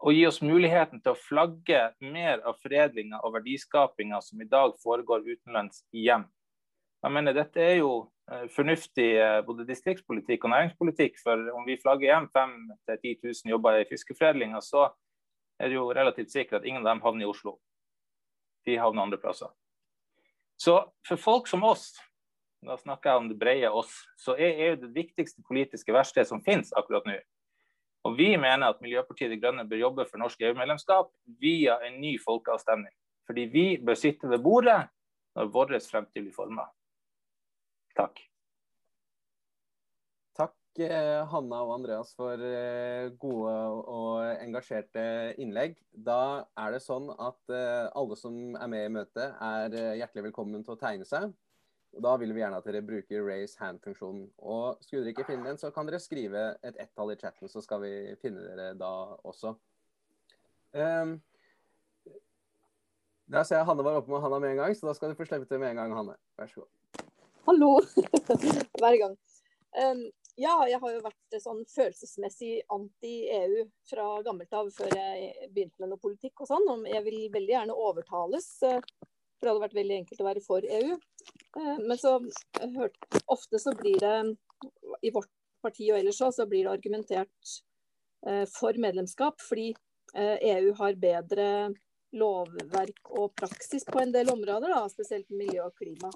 [0.02, 4.74] og gi oss muligheten til å flagge mer av foredlinga og verdiskapinga som i dag
[4.82, 6.26] foregår utenlands hjem.
[7.04, 7.92] Jeg mener Dette er jo
[8.32, 11.20] eh, fornuftig eh, både distriktspolitikk og næringspolitikk.
[11.22, 12.56] For om vi flagger hjem 5
[12.90, 14.88] 000-10 000 jobber i fiskeforedlinga, så
[15.60, 17.56] er det jo relativt sikkert at ingen av dem havner i Oslo
[18.66, 19.52] de havner andre plasser.
[20.58, 20.74] Så
[21.06, 21.92] for folk som oss,
[22.66, 26.42] da snakker jeg om det brede oss, så er EU det viktigste politiske verkstedet som
[26.44, 27.16] finnes akkurat nå.
[28.06, 31.10] Og vi mener at Miljøpartiet De Grønne bør jobbe for norsk EU-medlemskap
[31.42, 32.92] via en ny folkeavstemning.
[33.26, 34.84] Fordi vi bør sitte ved bordet
[35.36, 36.68] når vår fremtid blir forma.
[37.98, 38.20] Takk.
[40.38, 40.82] Takk
[41.32, 43.54] Hanna og Andreas for eh, gode
[43.90, 45.74] og engasjerte innlegg.
[45.90, 50.62] Da er det sånn at eh, alle som er med i møtet, er hjertelig velkommen
[50.62, 51.32] til å tegne seg.
[51.94, 54.26] Og Da vil vi gjerne at dere bruker raise hand-funksjonen.
[54.38, 57.62] Og Skulle dere ikke finne den, så kan dere skrive et ett-tall i chatten, så
[57.64, 58.92] skal vi finne dere da
[59.24, 59.54] også.
[60.76, 61.16] Um,
[63.32, 65.18] der ser jeg Hanne var oppe med Hanna med en gang, så da skal du
[65.18, 66.18] få slippe til med en gang, Hanne.
[66.38, 67.04] Vær så god.
[67.46, 67.72] Hallo.
[68.82, 69.16] Hver gang.
[69.76, 70.04] Um,
[70.36, 75.94] ja, jeg har jo vært sånn følelsesmessig anti-EU fra gammelt av, før jeg begynte med
[75.94, 76.84] noe politikk og sånn.
[76.90, 78.82] Jeg vil veldig gjerne overtales, eh,
[79.36, 80.98] for det hadde vært veldig enkelt å være for EU.
[81.60, 82.16] Eh, men så
[82.76, 82.98] hørt,
[83.32, 84.16] ofte så blir det,
[85.04, 85.32] i vårt
[85.64, 87.56] parti og ellers så blir det argumentert
[88.26, 89.72] eh, for medlemskap, fordi
[90.16, 91.46] EU e har bedre
[92.16, 96.08] lovverk og praksis på en del områder, da, spesielt miljø og klima.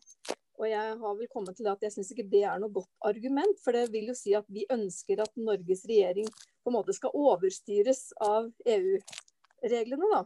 [0.61, 3.57] Og jeg har vel kommet til at jeg syns ikke det er noe godt argument.
[3.65, 7.17] For det vil jo si at vi ønsker at Norges regjering på en måte skal
[7.17, 10.21] overstyres av EU-reglene, da.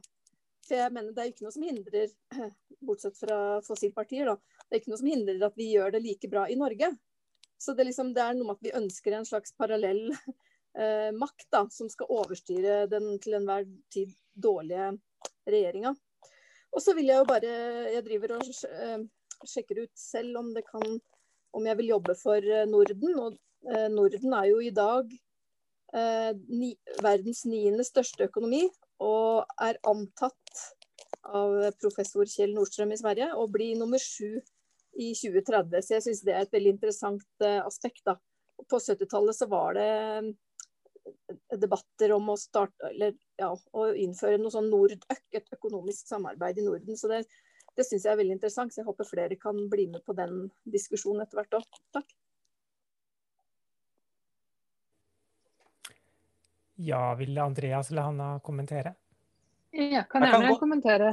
[0.64, 2.12] For jeg mener det er ikke noe som hindrer,
[2.88, 6.30] bortsett fra fossilpartier, da, det er ikke noe som hindrer at vi gjør det like
[6.32, 6.90] bra i Norge.
[7.60, 10.08] Så det, liksom, det er noe med at vi ønsker en slags parallell
[10.78, 14.94] eh, makt da, som skal overstyre den til enhver tid dårlige
[15.48, 15.94] regjeringa.
[16.74, 17.50] Og så vil jeg jo bare
[17.94, 19.04] Jeg driver og eh,
[19.46, 20.98] sjekker ut selv om, kan,
[21.54, 23.20] om jeg vil jobbe for eh, Norden.
[23.22, 23.36] Og
[23.70, 25.12] eh, Norden er jo i dag
[25.94, 26.74] eh, ni,
[27.04, 28.64] verdens niende største økonomi,
[29.02, 30.62] og er antatt
[31.24, 34.36] av professor Kjell Nordstrøm i Sverige å bli nummer sju
[35.00, 35.80] i 2030.
[35.82, 38.04] Så jeg syns det er et veldig interessant aspekt.
[38.06, 38.18] da.
[38.70, 39.88] På 70-tallet så var det
[41.60, 46.68] debatter om å starte, eller, ja, å innføre noe sånn Nordøk, et økonomisk samarbeid i
[46.68, 47.00] Norden.
[47.00, 47.24] Så det
[47.74, 48.74] det syns jeg er veldig interessant.
[48.74, 51.80] Så jeg håper flere kan bli med på den diskusjonen etter hvert òg.
[51.96, 52.14] Takk.
[56.74, 58.94] Ja, vil Andreas eller Hanna kommentere?
[59.70, 61.10] Ja, kan jeg gjerne kommentere.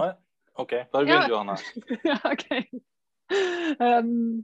[0.59, 1.55] OK, da begynner du, Hanna.
[2.09, 2.45] ja, ok.
[3.79, 4.43] Um,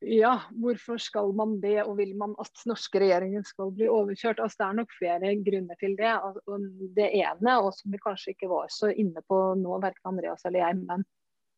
[0.00, 4.42] ja, hvorfor skal man det, og vil man at norske regjeringen skal bli overkjørt?
[4.42, 6.12] Altså, det er nok flere grunner til det.
[6.22, 6.66] Og
[6.98, 10.62] det ene, og som vi kanskje ikke var så inne på nå, verken Andreas eller
[10.62, 11.06] jeg, men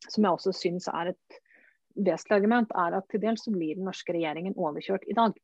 [0.06, 1.40] som jeg også syns er et
[1.98, 5.34] vesentlig argument, er at til dels så blir den norske regjeringen overkjørt i dag.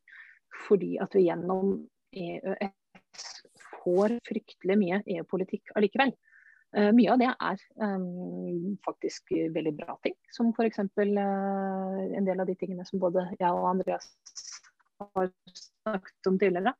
[0.68, 1.76] Fordi at vi gjennom
[2.14, 2.80] EØS
[3.84, 6.14] får fryktelig mye EU-politikk allikevel.
[6.74, 10.80] Uh, mye av det er um, faktisk veldig bra ting, som f.eks.
[10.98, 14.08] Uh, eh, en del av de tingene som både jeg og Andreas
[14.98, 16.74] har snakket om tidligere.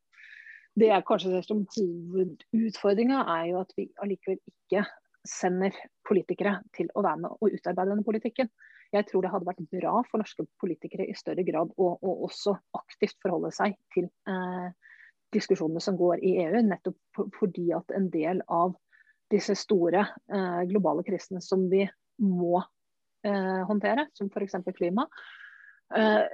[0.74, 4.82] Det jeg kanskje ser som hovedutfordringa, er jo at vi allikevel ikke
[5.24, 5.76] sender
[6.08, 8.50] politikere til å være med og utarbeide denne politikken.
[8.94, 12.54] Jeg tror det hadde vært bra for norske politikere i større grad å, å også
[12.78, 14.74] aktivt forholde seg til uh,
[15.34, 18.74] diskusjonene som går i EU, nettopp fordi at en del av
[19.32, 21.82] disse store eh, globale krisene som vi
[22.22, 22.58] må
[23.26, 24.56] eh, håndtere, som f.eks.
[24.76, 25.06] klima,
[25.96, 26.24] eh,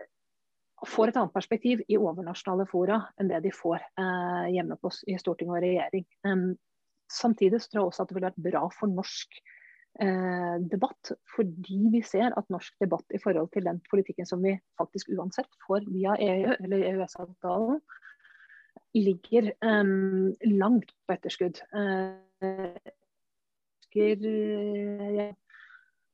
[0.86, 5.16] får et annet perspektiv i overnasjonale fora enn det de får eh, hjemme på, i
[5.20, 6.06] storting og regjering.
[6.26, 6.50] Um,
[7.10, 9.40] samtidig tror jeg også at det ville vært bra for norsk
[10.00, 14.56] eh, debatt, fordi vi ser at norsk debatt i forhold til den politikken som vi
[14.80, 17.82] faktisk uansett får via EU eller EØS-avtalen,
[18.94, 21.60] ligger um, langt på etterskudd.
[21.74, 22.18] Uh,
[23.94, 25.34] jeg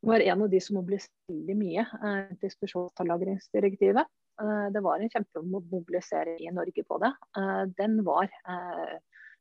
[0.06, 4.08] var en av de som mobiliserte mye uh, diskusjonslagringsdirektivet.
[4.40, 7.12] Uh, det var en kjempemobilisering i Norge på det.
[7.38, 8.30] Uh, den var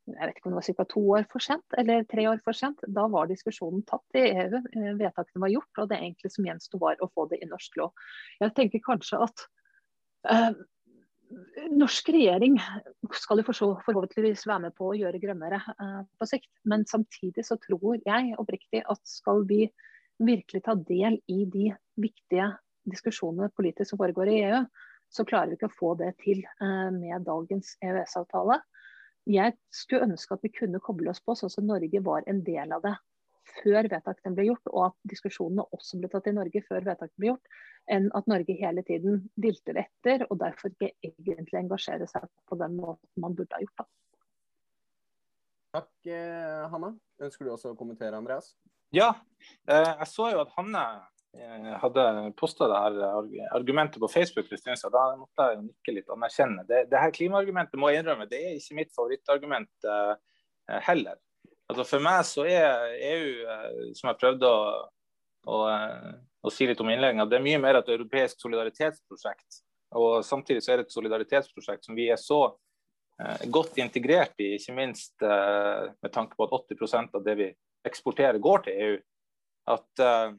[0.06, 0.84] jeg vet ikke om det var ca.
[0.86, 2.84] to år for sent eller tre år for sent.
[2.94, 4.60] Da var diskusjonen tatt i EU.
[5.00, 8.06] Vedtakene var gjort, og det egentlig som gjensto var å få det i norsk lov.
[8.38, 9.48] Jeg tenker kanskje at
[11.76, 12.58] norsk regjering
[13.16, 16.52] skal jo forhåpentligvis være med på å gjøre grønnere eh, på sikt.
[16.70, 19.66] Men samtidig så tror jeg oppriktig at skal vi
[20.24, 22.52] virkelig ta del i de viktige
[22.88, 24.62] diskusjonene politisk som foregår i EU,
[25.12, 28.62] så klarer vi ikke å få det til eh, med dagens EØS-avtale.
[29.26, 32.76] Jeg skulle ønske at vi kunne koble oss på sånn som Norge var en del
[32.76, 32.94] av det
[33.62, 37.32] før vedtakene ble gjort, og at diskusjonene også ble tatt i Norge før vedtakene ble
[37.34, 37.52] gjort,
[37.92, 42.78] enn at Norge hele tiden dilter etter og derfor ikke egentlig engasjerer seg på den
[42.80, 43.84] måten man burde ha gjort.
[43.84, 43.88] Da.
[45.76, 46.94] Takk, eh, Hanna.
[47.26, 48.54] Ønsker du også å kommentere, Andreas?
[48.96, 49.12] Ja,
[49.68, 50.84] eh, jeg så jo at Hanne
[51.36, 52.06] eh, hadde
[52.40, 54.48] posta argumentet på Facebook.
[54.50, 56.64] Da måtte jeg nikke litt anerkjenne.
[56.70, 59.90] Det, det her klimaargumentet må jeg innrømme, det er ikke mitt favorittargument
[60.88, 61.20] heller.
[61.72, 64.66] Altså For meg så er EU, eh, som jeg prøvde å,
[65.50, 66.12] å, eh,
[66.46, 69.64] å si litt om innledninga, det er mye mer et europeisk solidaritetsprosjekt.
[69.98, 72.42] Og samtidig så er det et solidaritetsprosjekt som vi er så
[73.22, 77.52] eh, godt integrert i, ikke minst eh, med tanke på at 80% av det vi
[77.86, 78.98] eksporterer, går til EU.
[79.74, 80.36] At eh,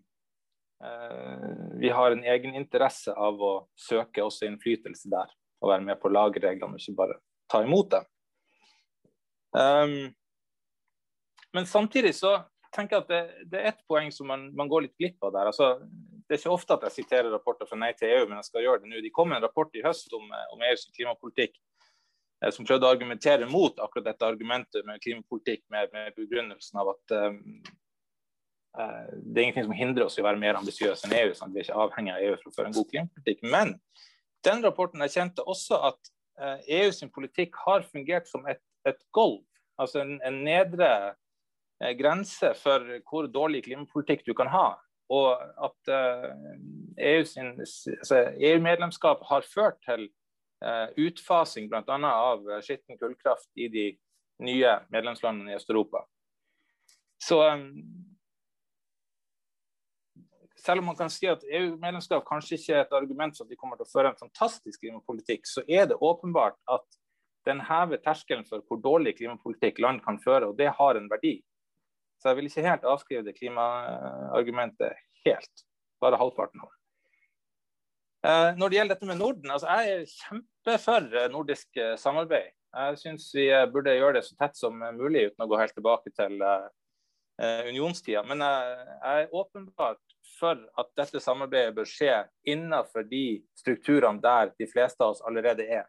[0.87, 1.49] eh,
[1.81, 5.33] vi har en egen interesse av å søke også innflytelse der.
[5.63, 7.19] Og være med på å lage reglene, ikke bare
[7.51, 8.07] ta imot dem.
[9.57, 10.13] Um,
[11.57, 12.37] men samtidig så
[12.77, 15.33] tenker jeg at det, det er ett poeng som man, man, går litt glipp av
[15.35, 15.51] der.
[15.51, 15.71] Altså,
[16.27, 18.67] det er ikke ofte at jeg siterer rapporter fra Nei til EU, men jeg skal
[18.67, 19.01] gjøre det nå.
[19.05, 22.93] De kom med en rapport i høst om, om EUs klimapolitikk eh, som prøvde å
[22.93, 27.41] argumentere mot akkurat dette argumentet med klimapolitikk med, med begrunnelsen av at um,
[28.79, 31.35] uh, det er ingenting som hindrer oss i å være mer ambisiøse enn EU.
[31.39, 31.55] Sant?
[31.55, 33.45] Vi er ikke avhengig av EU for å føre en god klimapolitikk.
[33.47, 33.77] Men
[34.47, 36.11] den rapporten erkjente også at
[36.43, 39.45] uh, EU sin politikk har fungert som et, et golv,
[39.81, 41.13] altså en, en nedre Eh,
[41.99, 44.69] grense for hvor dårlig klimapolitikk du kan ha.
[45.13, 45.89] Og at
[46.99, 50.03] EU-medlemskap eh, e altså EU har ført til
[50.65, 51.97] uh, utfasing bl.a.
[52.11, 53.99] av skitten kullkraft i de
[54.43, 55.99] nye medlemslandene i Øst-Europa.
[57.23, 57.39] Så
[60.67, 63.59] selv om man kan si at EU-medlemskap kanskje ikke er et argument for at de
[63.61, 66.99] kommer til å føre en fantastisk klimapolitikk, så er det åpenbart at
[67.47, 71.37] den hever terskelen for hvor dårlig klimapolitikk land kan føre, og det har en verdi.
[72.21, 75.65] Så jeg vil ikke helt avskrive det klimaargumentet helt.
[76.01, 76.77] Bare halvparten av det.
[78.27, 82.51] Eh, når det gjelder dette med Norden, altså jeg er kjempefor nordisk eh, samarbeid.
[82.77, 85.77] Jeg syns vi eh, burde gjøre det så tett som mulig uten å gå helt
[85.77, 86.43] tilbake til
[87.37, 88.23] unionstida.
[88.25, 92.15] Men jeg er åpenbart for at dette samarbeidet bør skje
[92.49, 95.85] innenfor de strukturene der de fleste av oss allerede er.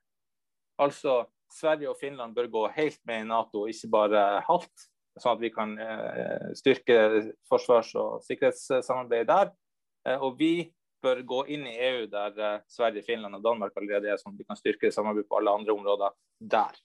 [0.76, 1.22] Altså
[1.56, 4.90] Sverige og Finland bør gå helt med i Nato, ikke bare halvt.
[5.22, 6.98] Sånn at vi kan eh, styrke
[7.50, 9.54] forsvars- og sikkerhetssamarbeidet der.
[10.08, 10.70] Eh, og vi
[11.04, 14.42] bør gå inn i EU der eh, Sverige, Finland og Danmark allerede er, sånn at
[14.42, 16.16] vi kan styrke samarbeidet på alle andre områder
[16.56, 16.84] der.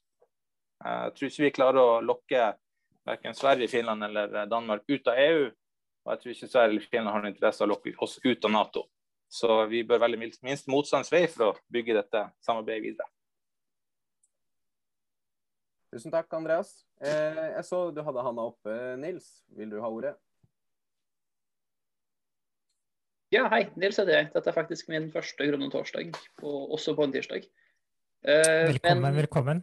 [0.82, 2.46] Jeg tror ikke vi klarer å lokke
[3.06, 5.44] verken Sverige, Finland eller Danmark ut av EU.
[6.02, 8.50] Og jeg tror ikke Sverige eller Finland har interesse av å lokke oss ut av
[8.50, 8.82] Nato.
[9.32, 13.06] Så vi bør velge minst motstands vei for å bygge dette samarbeidet videre.
[15.92, 16.70] Tusen takk, Andreas.
[17.04, 19.26] Eh, jeg så du hadde handa oppe, Nils.
[19.52, 20.14] Vil du ha ordet?
[23.32, 23.66] Ja, hei.
[23.76, 24.30] Nils heter jeg.
[24.32, 27.44] Dette er faktisk min første Grønne torsdag, og også på en tirsdag.
[28.24, 29.62] Eh, velkommen, men, velkommen.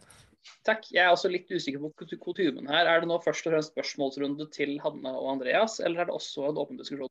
[0.66, 0.86] Takk.
[0.94, 2.86] Jeg er også litt usikker på kutymen her.
[2.86, 6.46] Er det nå først og fremst spørsmålsrunde til Hanne og Andreas, eller er det også
[6.52, 7.10] en åpen diskusjon?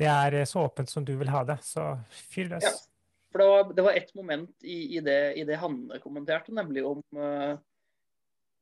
[0.00, 2.66] Det er så åpent som du vil ha det, så fyr løs.
[2.66, 2.74] Ja.
[3.30, 6.82] For det var, det var ett moment i, i, det, i, det, Hanne kommenterte, nemlig
[6.82, 7.54] om uh,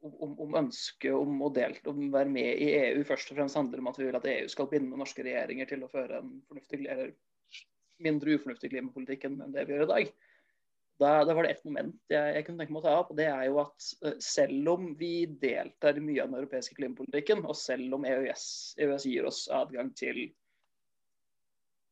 [0.02, 3.82] om, om ønsket om å, delte, om være med i EU først og fremst handler
[3.82, 6.84] om at vi vil at EU skal binde norske regjeringer til å føre en fornuftig,
[6.87, 7.12] eller
[8.04, 10.11] mindre ufornuftig klimapolitikk enn det vi gjør i dag.
[10.98, 13.12] Da, da var det ett moment jeg, jeg, kunne tenke meg å ta opp.
[13.12, 16.74] og det er jo at uh, Selv om vi deltar i mye av den europeiske
[16.78, 18.46] klimapolitikken, og selv om EØS,
[18.82, 20.24] EØS gir oss adgang til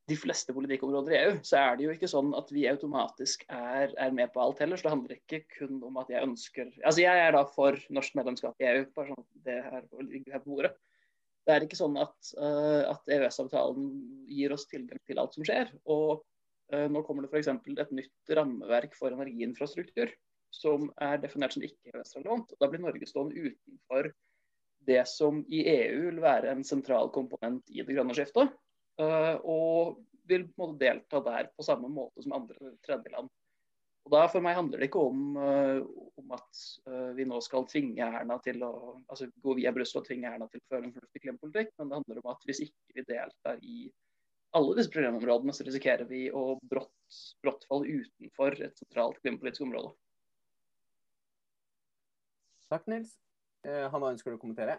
[0.06, 3.90] de fleste politikkområder i EU, så er det jo ikke sånn at vi automatisk er,
[3.90, 4.78] er, med på alt heller.
[4.78, 8.18] Så det handler ikke kun om at jeg ønsker Altså jeg er da for norsk
[8.18, 10.72] medlemskap i EU, bare sånn at det her ligger her på bordet.
[11.46, 13.90] Det er ikke sånn at, uh, at EØS-avtalen
[14.30, 15.72] gir oss tilgang til alt som skjer.
[15.90, 16.22] Og
[16.74, 17.50] uh, nå kommer det f.eks.
[17.50, 20.14] et nytt rammeverk for energiinfrastruktur
[20.54, 22.54] som er definert som ikke EØS-relevant.
[22.62, 24.12] Da blir Norge stående utenfor
[24.86, 28.54] det som i EU vil være en sentral komponent i det grønne skiftet.
[28.96, 30.46] Uh, og vil
[30.80, 33.28] delta der på samme måte som andre tredjeland.
[34.06, 35.82] Og da For meg handler det ikke om, uh,
[36.16, 38.72] om at uh, vi nå skal tvinge Erna til å
[39.04, 42.00] altså gå via Brussel og tvinge Erna til å føre en fornuftig klimapolitikk, men det
[42.00, 43.78] handler om at hvis ikke vi deltar i
[44.56, 49.92] alle disse programområdene, så risikerer vi å brått, brått falle utenfor et sentralt klimapolitisk område.
[52.72, 53.18] Takk, Nils.
[53.66, 54.78] Hanna, ønsker du å kommentere?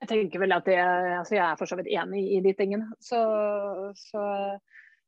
[0.00, 0.76] Jeg tenker vel at det,
[1.18, 2.90] altså jeg er for så vidt enig i de tingene.
[3.00, 3.20] Så,
[3.96, 4.24] så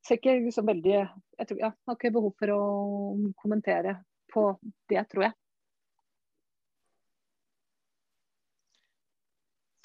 [0.05, 2.63] ser ikke så veldig Jeg tror, ja, har ikke behov for å
[3.41, 3.99] kommentere
[4.33, 4.49] på
[4.89, 5.35] det, tror jeg.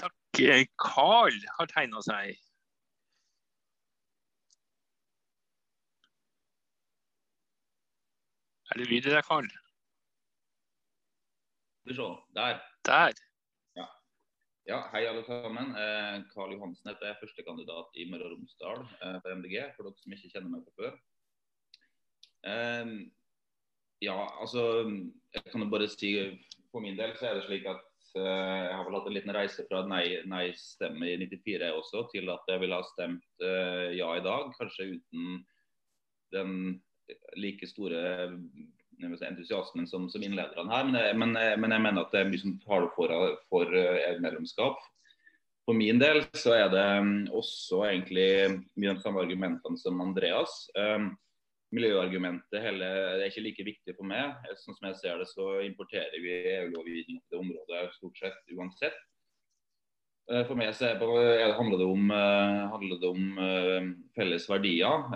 [0.03, 0.17] Takk.
[0.81, 2.35] Carl har tegna seg.
[8.73, 9.47] Er det lyd i deg, Carl?
[12.35, 12.59] Der.
[12.89, 13.13] Der.
[14.65, 15.75] Ja, hei alle sammen.
[15.77, 20.01] Eh, Karl Johansen heter jeg, førstekandidat i Møre og Romsdal eh, for MDG, for dere
[20.01, 20.95] som ikke kjenner meg fra før.
[22.49, 22.93] Eh,
[24.07, 24.63] ja, altså
[25.35, 26.15] Jeg kan jo bare si
[26.73, 27.85] for min del så er det slik at
[28.17, 32.33] eh, jeg har vel hatt en liten reise fra nei-stemme nei i 94 også, til
[32.33, 34.49] at jeg ville ha stemt eh, ja i dag.
[34.57, 35.45] Kanskje uten
[36.33, 36.57] den
[37.37, 38.33] like store
[39.03, 40.89] entusiasmen som, som innlederne her.
[40.89, 43.15] Men jeg, men, men jeg, mener at det er mye som taler for,
[43.53, 44.83] for EU-medlemskap.
[45.65, 48.29] For min del så er det um, også egentlig
[48.77, 50.67] mye av de samme argumentene som Andreas.
[50.77, 51.15] Um,
[51.75, 54.37] miljøargumentet hele, er ikke like viktig for meg.
[54.61, 59.01] Sånn som jeg ser det, så importerer vi EU-lovgivning på det området stort sett uansett.
[60.33, 65.11] Eh, for meg så handler det om, eh, handler det om eh, felles verdier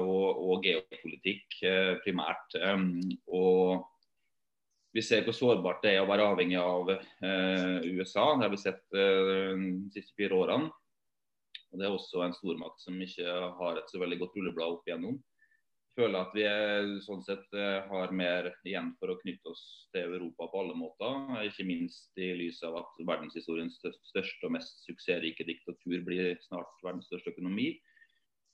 [0.00, 1.60] og, og geopolitikk
[2.04, 2.56] primært.
[3.28, 3.84] Og
[4.96, 8.30] vi ser hvor sårbart det er å være avhengig av USA.
[8.32, 10.70] Det har vi sett de siste fire årene.
[11.68, 14.88] Og Det er også en stormakt som ikke har et så veldig godt rulleblad opp
[14.88, 15.18] igjennom
[15.96, 20.14] føler at vi er, sånn sett eh, har mer igjen for å knytte oss til
[20.18, 21.42] Europa på alle måter.
[21.48, 27.08] Ikke minst i lys av at verdenshistoriens største og mest suksessrike diktatur blir snart verdens
[27.10, 27.72] største økonomi.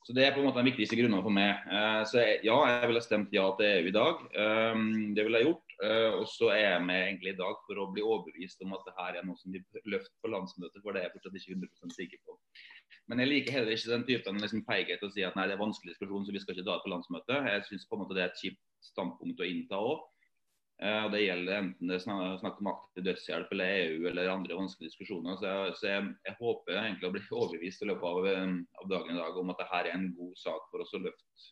[0.02, 1.62] Så Det er på en måte den viktigste grunnen for meg.
[1.70, 4.24] Eh, så ja, jeg ville stemt ja til EU i dag.
[4.34, 5.71] Um, det ville jeg gjort.
[5.82, 8.84] Uh, og så er jeg med egentlig i dag for å bli overbevist om at
[8.86, 11.56] det her er noe som blir løfter på landsmøtet, for det er jeg fortsatt ikke
[11.56, 12.36] 100% sikker på.
[13.10, 15.64] Men jeg liker heller ikke den typen liksom, feighet å si at nei, det er
[15.64, 17.50] vanskelig diskusjon, så vi skal ikke det på landsmøtet.
[17.50, 18.62] Jeg syns på en måte det er et kjipt
[18.92, 20.06] standpunkt å innta òg.
[20.82, 24.90] Og det gjelder enten det er snakk om aktiv dødshjelp eller EU eller andre vanskelige
[24.90, 25.36] diskusjoner.
[25.38, 28.88] Så, jeg, så jeg, jeg, håper egentlig å bli overbevist i løpet av, um, av,
[28.90, 31.46] dagen i dag om at dette er en god sak for oss å løfte.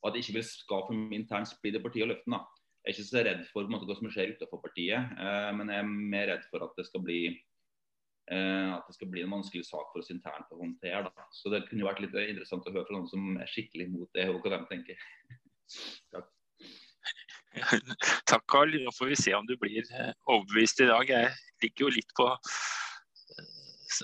[0.00, 2.38] Og at det ikke vil skape for internt splid i partiet å løfte den.
[2.38, 2.59] da.
[2.80, 5.82] Jeg er ikke så redd for måte, hva som skjer utenfor partiet, eh, men jeg
[5.82, 9.66] er mer redd for at det skal bli eh, at det skal bli en vanskelig
[9.68, 11.02] sak for oss internt å håndtere.
[11.10, 11.26] Da.
[11.36, 14.16] Så Det kunne jo vært litt interessant å høre fra noen som er skikkelig imot
[14.16, 15.04] det, og hva de tenker.
[16.16, 16.32] Takk.
[18.30, 18.80] Takk, Karl.
[18.80, 21.12] Nå får vi se om du blir eh, overbevist i dag.
[21.12, 23.48] Jeg ligger jo litt på eh,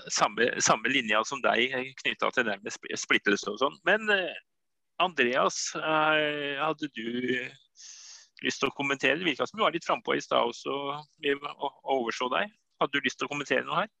[0.05, 3.81] samme, samme linja som deg knytta til det med splittelse og sånn.
[3.89, 4.05] Men
[5.01, 7.07] Andreas, hadde du
[8.45, 9.17] lyst til å kommentere?
[9.19, 12.51] Det virka som du var litt frampå i stad også, vi overså deg.
[12.81, 13.93] Hadde du lyst til å kommentere noe her?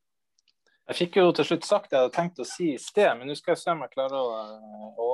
[0.87, 3.27] Jeg fikk jo til slutt sagt det jeg hadde tenkt å si i sted, men
[3.27, 5.07] nå skal jeg se om jeg klarer å, å,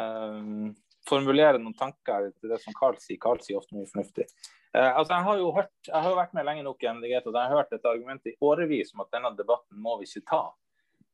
[0.00, 0.70] um,
[1.08, 3.18] formulere noen tanker til det som Carl sier.
[3.20, 4.24] Carl sier ofte mye fornuftig.
[4.72, 7.28] Uh, altså, jeg har jo hørt, jeg har vært med lenge nok i MDG at
[7.28, 10.40] jeg har hørt et argument i årevis om at denne debatten må vi ikke ta,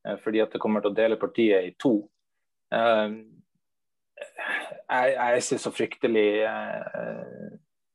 [0.06, 1.96] uh, fordi at det kommer til å dele partiet i to.
[2.70, 3.24] Uh,
[4.16, 7.54] jeg, jeg, er ikke så fryktelig eh,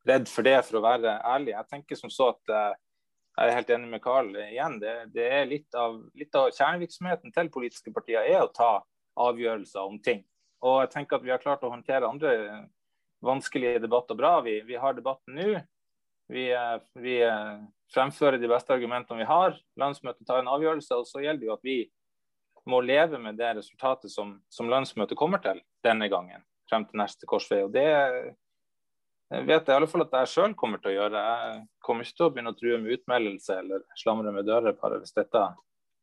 [0.09, 1.53] redd for det, for å være ærlig.
[1.55, 2.79] Jeg tenker som så at eh,
[3.37, 4.77] jeg er helt enig med Karl igjen.
[4.81, 8.73] Det, det er litt av, litt av, kjernevirksomheten til politiske partier er å ta
[9.21, 10.23] avgjørelser om ting.
[10.61, 12.33] Og jeg tenker at vi har klart å håndtere andre
[13.25, 14.35] vanskelige debatter bra.
[14.45, 15.55] Vi, vi har debatten nå.
[16.31, 17.17] Vi, uh, vi
[17.91, 19.57] fremfører de beste argumentene vi har.
[19.79, 20.99] Landsmøtet tar en avgjørelse.
[21.01, 21.79] Og så gjelder det jo at vi
[22.69, 27.27] må leve med det resultatet som, som landsmøtet kommer til denne gangen, frem til neste
[27.29, 27.63] korsvei.
[27.65, 27.87] Og det
[29.31, 31.25] vet jeg i alle fall at jeg sjøl kommer til å gjøre.
[31.31, 35.01] Jeg kommer ikke til å begynne å true med utmeldelse eller slamre med dører bare
[35.01, 35.43] hvis dette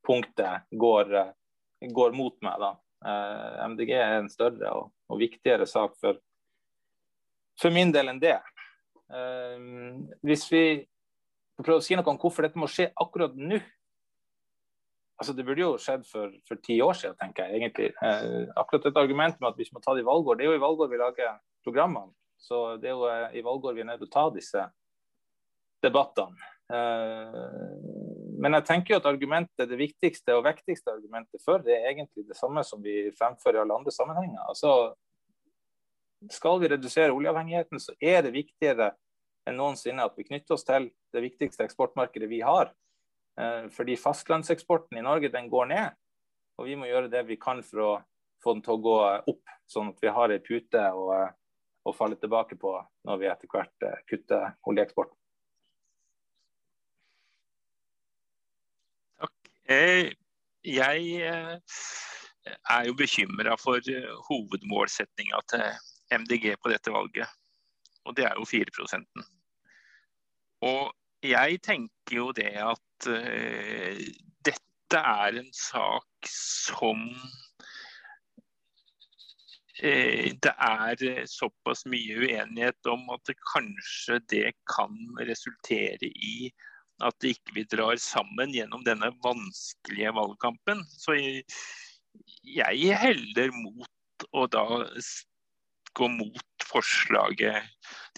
[0.06, 1.16] punktet går,
[1.98, 2.62] går mot meg.
[2.62, 2.74] da.
[3.06, 6.18] Eh, MDG er en større og, og viktigere sak for,
[7.60, 8.38] for, min del enn det.
[9.12, 9.58] Eh,
[10.26, 10.64] hvis vi
[11.60, 13.60] prøver å si noe om hvorfor dette må skje akkurat nå,
[15.18, 17.88] altså Det burde jo skjedd for, for ti år siden, tenker jeg egentlig.
[18.02, 20.58] Eh, akkurat et argument med at vi må ta det i valgår, det er jo
[20.58, 22.14] i valgår vi lager programmene.
[22.38, 24.68] Så det er jo eh, i valgår vi er nødt til å ta disse
[25.82, 26.38] debattene.
[26.70, 27.42] Eh,
[28.38, 32.28] men jeg tenker jo at argumentet, det viktigste og viktigste argumentet for det er egentlig
[32.28, 34.38] det samme som vi fremfører i alle andre sammenhenger.
[34.46, 34.94] Altså,
[36.34, 38.92] skal vi redusere oljeavhengigheten, så er det viktigere
[39.48, 42.70] enn noensinne at vi knytter oss til det viktigste eksportmarkedet vi har,
[43.70, 45.98] fordi fastlandseksporten i Norge den går ned.
[46.58, 47.90] Og vi må gjøre det vi kan for å
[48.42, 48.96] få den til å gå
[49.30, 51.20] opp, sånn at vi har ei pute å,
[51.86, 52.74] å falle tilbake på
[53.06, 55.14] når vi etter hvert eh, kutter oljeeksporten.
[59.22, 59.52] Takk.
[59.70, 60.10] Eh,
[60.66, 63.82] jeg er jo bekymra for
[64.28, 65.66] hovedmålsetninga til
[66.22, 67.28] MDG på dette valget.
[68.08, 69.24] Og det er jo 4%
[70.64, 70.94] Og
[71.24, 74.00] jeg tenker jo det at uh,
[74.46, 77.02] dette er en sak som
[79.82, 86.52] uh, det er såpass mye uenighet om at det kanskje det kan resultere i
[87.04, 90.80] at vi ikke drar sammen gjennom denne vanskelige valgkampen.
[90.90, 91.44] Så jeg,
[92.42, 94.64] jeg heller mot å da
[95.94, 97.66] gå mot forslaget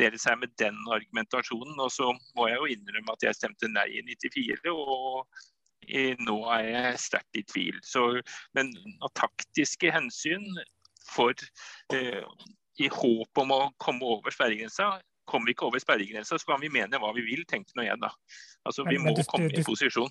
[0.01, 1.79] deres her med den argumentasjonen.
[1.79, 5.27] Og så må jeg jo innrømme at jeg stemte nei i 94, og
[6.27, 7.79] nå er jeg sterkt i tvil.
[7.87, 8.07] Så,
[8.57, 10.47] men av taktiske hensyn,
[11.11, 11.35] for
[11.95, 12.25] eh,
[12.81, 14.93] i håp om å komme over sperregrensa,
[15.31, 18.01] kommer vi ikke over sperregrensa, så kan vi mene hva vi vil, tenkte nå jeg
[18.03, 18.11] da.
[18.67, 20.11] Altså, vi må du, komme du, i posisjon.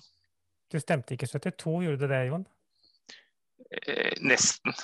[0.70, 2.46] Du stemte ikke 72, gjorde du det, Jon?
[3.70, 4.74] Eh, nesten.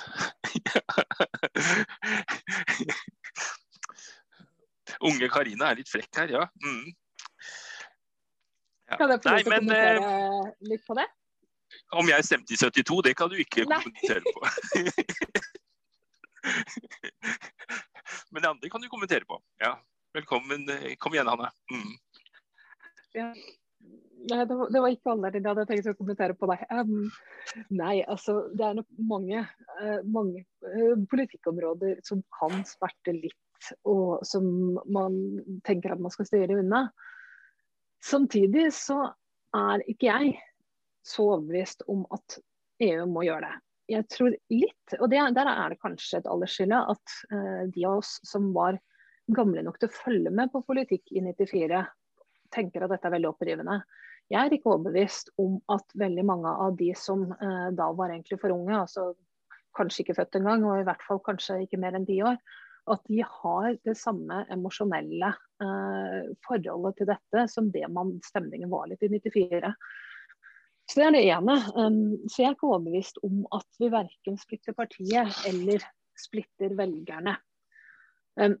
[5.07, 6.43] Unge Karine er litt frekk her, ja.
[6.63, 6.87] Mm.
[8.87, 8.95] ja.
[8.95, 11.07] Kan jeg få til å kommentere eh, litt på det?
[11.99, 13.81] Om jeg stemte i 72, det kan du ikke Nei.
[13.83, 14.39] kommentere på.
[18.31, 19.35] Men det andre kan du kommentere på.
[19.61, 19.73] Ja.
[20.15, 20.65] Velkommen.
[21.03, 21.51] Kom igjen, Hanne.
[21.71, 21.93] Mm.
[23.17, 23.33] Ja.
[24.27, 26.63] Nei, det var, det var, ikke det jeg hadde tenkt å kommentere på deg.
[26.73, 27.07] Um,
[27.71, 29.43] nei, altså det er nok mange,
[29.77, 34.49] uh, mange uh, politikkområder som kan smerte litt, og som
[34.93, 35.15] man
[35.67, 36.87] tenker at man skal styre unna.
[38.03, 38.99] Samtidig så
[39.55, 40.35] er ikke jeg
[41.07, 42.39] så overbevist om at
[42.83, 43.63] EU må gjøre det.
[43.95, 48.01] Jeg tror litt, og det, der er det kanskje et aldersskille, at uh, de av
[48.01, 48.81] oss som var
[49.37, 51.85] gamle nok til å følge med på politikk i 94,
[52.53, 53.81] tenker at dette er veldig opprivende.
[54.31, 58.39] Jeg er ikke overbevist om at veldig mange av de som eh, da var egentlig
[58.41, 59.13] for unge, altså
[59.77, 62.39] kanskje ikke født engang, og i hvert fall kanskje ikke mer enn ti år,
[62.91, 65.31] at de har det samme emosjonelle
[65.63, 69.73] eh, forholdet til dette som det man stemningen var litt i 94.
[70.87, 71.55] Så Det er det ene.
[71.75, 71.97] Um,
[72.31, 75.83] så jeg er ikke overbevist om at vi verken splitter partiet eller
[76.17, 77.35] splitter velgerne.
[78.39, 78.55] Um,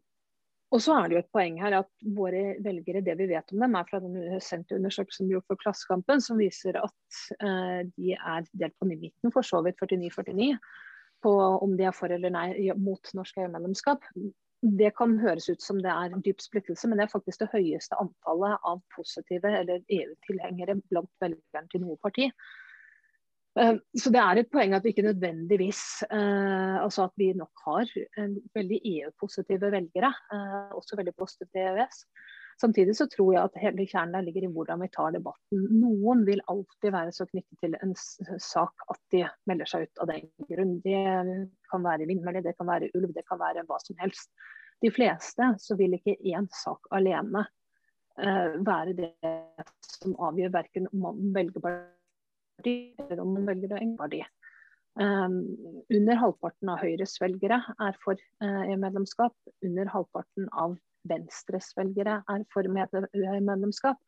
[0.75, 3.61] og så er det jo et poeng her at våre velgere, det vi vet om
[3.63, 8.49] dem, er fra den senterundersøkelsen vi gjorde for Klassekampen, som viser at uh, de er
[8.51, 10.57] delt på midten, for så vidt 49-49,
[11.23, 11.31] på
[11.63, 14.03] om de er for eller nei mot norsk EU-medlemskap.
[14.61, 17.95] det kan høres ut som det er dyp splittelse, men det er faktisk det høyeste
[18.01, 22.27] antallet av positive eller EU-tilhengere blant velgerne til noe parti.
[23.57, 27.63] Eh, så det er et poeng at vi ikke nødvendigvis eh, altså at vi nok
[27.65, 27.89] har
[28.55, 32.03] veldig EU-positive velgere, eh, også veldig positive til EØS.
[32.61, 35.65] Samtidig så tror jeg at hele kjernen ligger i hvordan vi tar debatten.
[35.77, 37.93] Noen vil alltid være så knyttet til en
[38.41, 40.73] sak at de melder seg ut av den grunn.
[40.81, 41.03] Det
[41.69, 44.33] kan være vindmøller, det kan være ulv, det kan være hva som helst.
[44.81, 47.45] De fleste så vil ikke én sak alene
[48.17, 49.35] være det
[49.85, 51.61] som avgjør verken om man velger
[52.65, 54.23] eller om man velger enkeltparti.
[54.97, 55.43] Um,
[55.93, 59.35] under halvparten av Høyres velgere er for EU-medlemskap.
[59.65, 60.77] Under halvparten av
[61.07, 63.99] Venstres velgere er for medlemskap.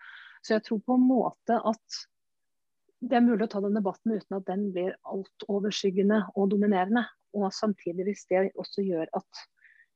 [0.41, 1.99] Så jeg tror på en måte at
[2.99, 7.05] det er mulig å ta den debatten uten at den blir altoverskyggende og dominerende.
[7.37, 9.45] Og samtidig hvis det også gjør at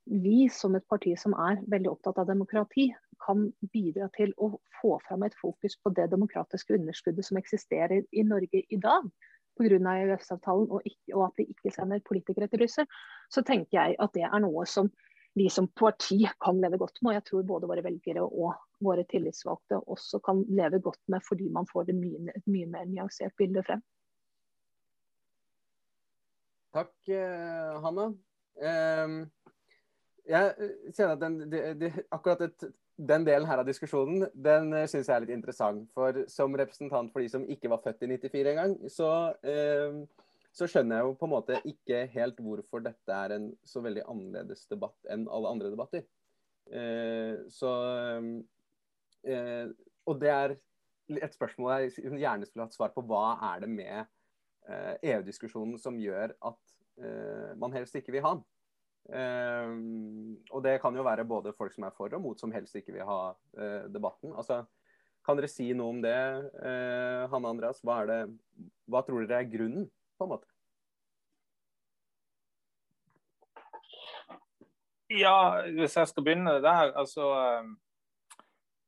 [0.06, 2.90] vi som et parti som er veldig opptatt av demokrati,
[3.24, 4.50] kan bidra til å
[4.82, 9.08] få fram et fokus på det demokratiske underskuddet som eksisterer i Norge i dag
[9.56, 9.78] pga.
[9.94, 10.84] EØS-avtalen, og,
[11.14, 12.88] og at vi ikke sender politikere til Brussel,
[13.32, 14.90] så tenker jeg at det er noe som
[15.38, 17.14] vi som parti kan leve godt med.
[17.14, 21.50] Og jeg tror både våre velgere og våre tillitsvalgte også kan leve godt med, fordi
[21.54, 23.82] man får det mye, et mye mer nyansert bilde frem.
[26.74, 28.10] Takk, eh, Hanna.
[30.30, 34.88] Jeg kjenner at den, de, de, akkurat et, den delen her av diskusjonen den eh,
[34.88, 35.88] syns jeg er litt interessant.
[35.96, 39.10] For som representant for de som ikke var født i 94 engang, så
[39.44, 40.04] eh,
[40.54, 44.04] så skjønner jeg jo på en måte ikke helt hvorfor dette er en så veldig
[44.06, 46.04] annerledes debatt enn alle andre debatter.
[46.70, 47.72] Eh, så
[49.26, 49.66] eh,
[50.06, 50.56] Og det er
[51.18, 53.02] et spørsmål jeg gjerne skulle hatt svar på.
[53.10, 53.98] Hva er det med
[54.70, 58.46] eh, EU-diskusjonen som gjør at eh, man helst ikke vil ha den?
[59.10, 59.74] Eh,
[60.54, 62.96] og det kan jo være både folk som er for og mot, som helst ikke
[62.96, 63.20] vil ha
[63.58, 64.32] eh, debatten.
[64.38, 64.64] Altså,
[65.24, 66.16] kan dere si noe om det,
[67.32, 67.78] Hanne Andreas?
[67.80, 68.18] Hva, det,
[68.92, 69.86] hva tror dere er grunnen?
[70.18, 70.50] på en måte.
[75.14, 77.66] Ja, hvis jeg skal begynne der, altså eh,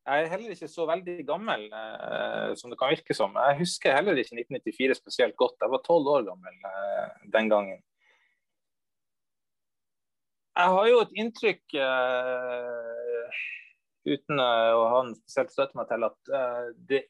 [0.05, 3.35] Jeg er heller ikke så veldig gammel eh, som det kan virke som.
[3.35, 5.57] Jeg husker heller ikke 1994 spesielt godt.
[5.61, 7.81] Jeg var tolv år gammel eh, den gangen.
[10.55, 13.39] Jeg har jo et inntrykk, uh,
[14.07, 17.01] uten å ha en spesielt støtte meg til, at uh, det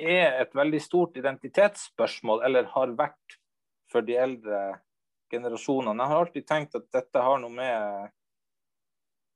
[0.00, 3.38] er et veldig stort identitetsspørsmål, eller har vært
[3.92, 4.64] for de eldre
[5.32, 6.02] generasjonene.
[6.02, 8.10] Jeg har alltid tenkt at dette har noe med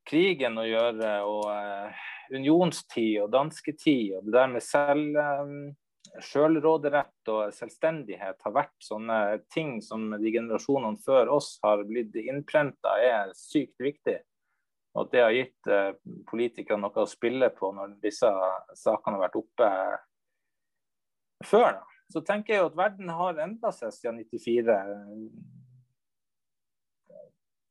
[0.07, 4.17] krigen å gjøre, og uh, unionstid og dansketid.
[4.19, 5.75] Og det der med selv, um,
[6.25, 9.19] selvråderett og selvstendighet har vært sånne
[9.53, 14.17] ting som de generasjonene før oss har blitt innprenta er sykt viktig.
[14.97, 15.93] Og at det har gitt uh,
[16.31, 18.31] politikere noe å spille på når disse
[18.79, 19.69] sakene har vært oppe
[21.45, 21.77] før.
[21.77, 24.77] da så tenker jeg at verden har endra seg siden 94.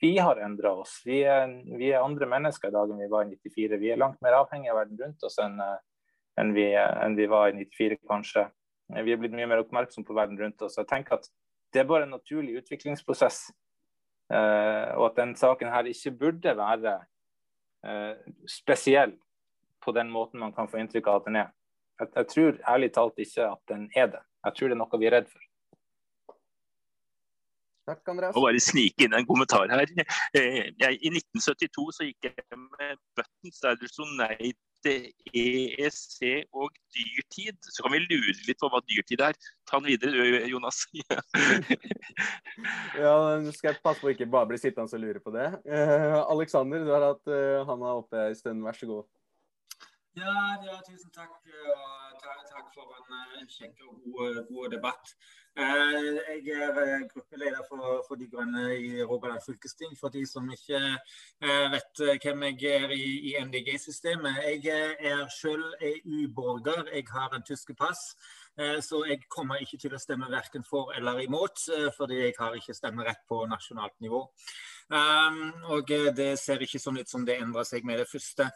[0.03, 0.97] Vi har endra oss.
[1.07, 1.47] Vi er,
[1.79, 3.79] vi er, andre mennesker i dag enn vi var i 94.
[3.79, 5.55] Vi er langt mer avhengig av verden rundt oss enn,
[6.41, 8.47] enn, vi, enn vi, var i 94, kanskje.
[8.95, 10.77] Vi er blitt mye mer oppmerksom på verden rundt oss.
[10.77, 11.29] Jeg tenker at
[11.73, 13.49] det er bare en naturlig utviklingsprosess.
[14.25, 16.95] Uh, og at den saken her ikke burde være
[17.85, 18.13] uh,
[18.49, 19.13] spesiell
[19.85, 21.51] på den måten man kan få inntrykk av at den er.
[21.99, 24.23] Jeg, jeg, tror ærlig talt ikke at den er det.
[24.45, 25.43] Jeg tror det er noe vi er redd for.
[27.85, 28.33] Takk, Andreas.
[28.33, 29.85] Og bare snike inn en kommentar her.
[30.35, 34.55] Eh, jeg, I 1972 så gikk jeg med Buttons der det sto nei
[34.85, 37.57] til EEC og dyrtid.
[37.61, 39.37] Så kan vi lure litt på hva dyrtid er.
[39.65, 40.83] Ta den videre, Jonas.
[43.01, 45.49] ja, nå skal jeg passe på ikke bare bli sittende og lure på det.
[45.65, 48.63] Uh, Alexander, du har hatt uh, handa oppe en stund.
[48.65, 49.07] Vær så god.
[50.15, 51.41] Ja, ja, tusen takk.
[51.43, 55.11] Og takk for en uh, kjekk og god, god debatt.
[55.55, 59.91] Jeg er gruppeleder for, for, De Grønne i Rogaland fylkesting.
[59.99, 60.79] For de som ikke
[61.75, 64.39] vet hvem jeg er i, i MDG-systemet.
[64.63, 66.87] Jeg er selv EU-borger.
[66.93, 68.15] Jeg har en tyske pass.
[68.55, 71.65] Så jeg kommer ikke til å stemme verken for eller imot,
[71.97, 74.21] fordi jeg har ikke stemmerett på nasjonalt nivå.
[74.87, 75.41] Um,
[75.73, 78.47] og det ser ikke sånn ut som det endrer seg med det første.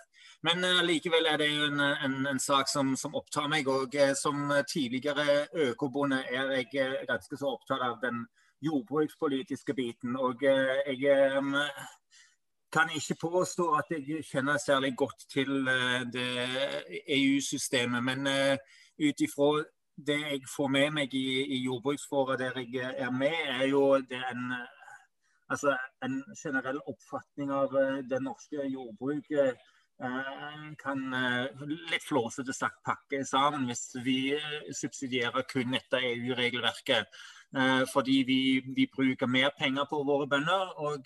[0.46, 3.68] Men likevel er det en, en, en sak som, som, opptar meg.
[3.68, 8.24] Og som tidligere økobonde er jeg ganske så opptatt av den
[8.64, 10.16] jordbrukspolitiske biten.
[10.16, 11.10] Og jeg
[12.72, 15.68] kan ikke påstå at jeg kjenner særlig godt til
[16.14, 16.30] det
[17.18, 18.04] EU-systemet.
[18.04, 18.32] Men
[19.00, 19.52] ut ifra
[20.06, 21.26] det jeg får med meg i,
[21.56, 24.46] i jordbruksfora der jeg er med, er jo en
[25.50, 25.76] altså,
[26.06, 27.76] en generell oppfatning av
[28.10, 29.60] det norske jordbruket
[30.80, 31.02] kan
[31.68, 34.20] litt flåsete sagt pakke sammen hvis vi
[34.72, 37.10] subsidierer kun etter EU-regelverket.
[37.94, 40.74] Fordi vi, vi, bruker mer penger på våre bønder.
[40.86, 41.06] Og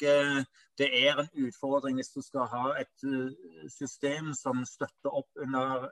[0.78, 5.86] det er en utfordring hvis du skal ha et eh, system som støtter opp under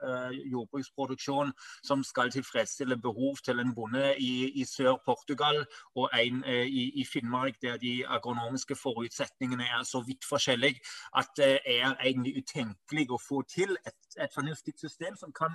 [0.50, 1.52] jordbruksproduksjon,
[1.86, 5.62] som skal tilfredsstille behov til en bonde i, i Sør-Portugal
[5.94, 10.80] og en i, i, Finnmark, der de agronomiske forutsetningene er så vidt forskjellige
[11.16, 15.54] at det er egentlig utenkelig å få til et, et fornuftig system som kan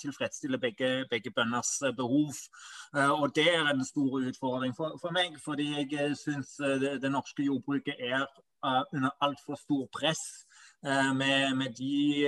[0.00, 2.34] tilfredsstille begge, begge bønders behov.
[2.94, 7.44] og Det er en stor utfordring for, for meg, fordi jeg syns det, det norske
[7.46, 10.24] jordbruket er uh, under altfor stor press
[10.82, 12.24] med, med, de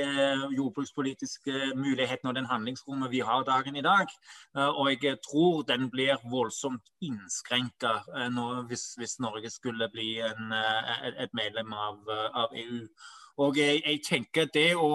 [0.56, 4.06] jordbrukspolitiske mulighetene og den handlingsrommet vi har dagen i dag.
[4.54, 7.94] og jeg tror den blir voldsomt innskrenka
[8.68, 10.52] hvis, hvis, Norge skulle bli en,
[11.16, 12.04] et medlem av,
[12.44, 12.84] av EU.
[13.40, 14.88] Og jeg, jeg, tenker det å,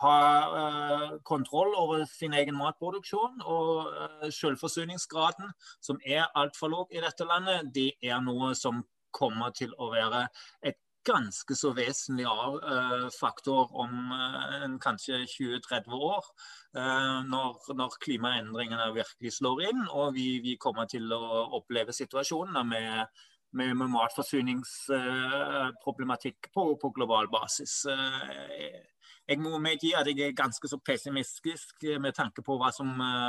[0.00, 0.16] ha
[0.48, 5.52] uh, kontroll over sin egen matproduksjon og uh, selvforsyningsgraden,
[5.84, 8.80] som er altfor lav i dette landet, det er noe som
[9.12, 10.24] kommer til å være
[10.64, 16.28] et ganske så vesentlig uh, faktor om uh, kanskje 20-30 år.
[16.76, 22.66] Uh, når, når, klimaendringene virkelig slår inn og vi, vi kommer til å oppleve situasjoner
[22.68, 27.86] med, med, med matforsyningsproblematikk på, på, global basis.
[29.28, 32.88] jeg må medgi at jeg er ganske så pessimistisk med tanke på hva som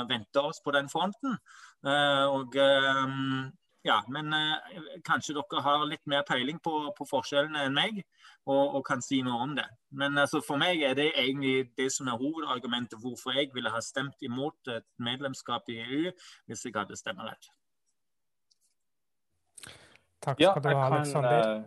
[0.10, 1.38] venter oss på den fronten.
[1.84, 2.56] og
[3.84, 8.00] ja, men eh, kanskje dere har litt mer peiling på, på forskjellene enn meg,
[8.48, 9.66] og, og, kan si noe om det.
[10.00, 13.82] Men altså, for meg er det egentlig det som er hovedargumentet hvorfor jeg ville ha
[13.84, 16.14] stemt imot et medlemskap i EU
[16.48, 17.52] hvis jeg hadde stemmerett.
[20.24, 21.40] Takk skal ja, du ha, Aleksander.
[21.58, 21.64] Eh,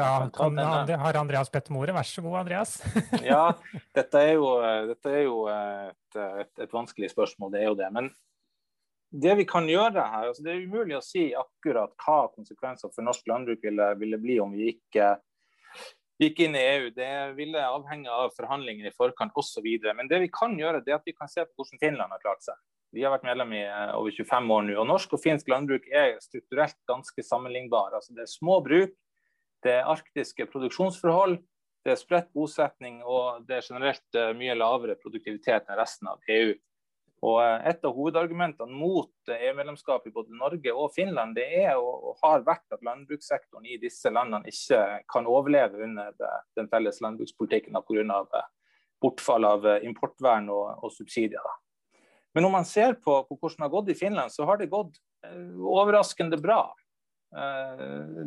[0.00, 0.58] da kan,
[1.02, 1.94] har Andreas bedt om ordet.
[1.96, 2.78] Vær så god, Andreas.
[3.26, 3.42] ja,
[3.96, 4.50] dette er jo,
[4.88, 7.90] dette er jo et, et, et, vanskelig spørsmål, det er jo det.
[7.92, 8.10] Men
[9.10, 13.04] det vi kan gjøre her, altså Det er umulig å si akkurat hva konsekvenser for
[13.04, 15.00] norsk landbruk ville, ville bli om vi gikk,
[16.22, 16.90] gikk, inn i EU.
[16.94, 19.66] Det ville avhenge av forhandlinger i forkant osv.
[19.90, 22.22] Men det vi kan gjøre, det er at vi kan se på hvordan Finland har
[22.22, 22.60] klart seg.
[22.90, 24.78] Vi har vært medlem i eh, over 25 år nå.
[24.82, 28.00] og Norsk og finsk landbruk er strukturelt ganske sammenlignbare.
[28.00, 28.96] Altså det er små bruk,
[29.64, 31.38] det er arktiske produksjonsforhold,
[31.86, 36.34] det er spredt bosetning og det er generelt eh, mye lavere produktivitet enn resten av
[36.34, 36.50] EU.
[37.30, 42.16] Og eh, Et av hovedargumentene mot EU-medlemskap i både Norge og Finland det er og,
[42.24, 44.82] har vært at landbrukssektoren i disse landene ikke
[45.14, 46.10] kan overleve under
[46.58, 48.46] den felles landbrukspolitikken pga.
[49.00, 51.46] Bortfall av importvern og, og subsidier.
[52.34, 55.00] Men når man ser på, hvordan det har gått i Finland, så har det gått
[55.60, 56.62] overraskende bra.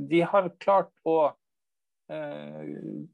[0.09, 1.31] De har klart å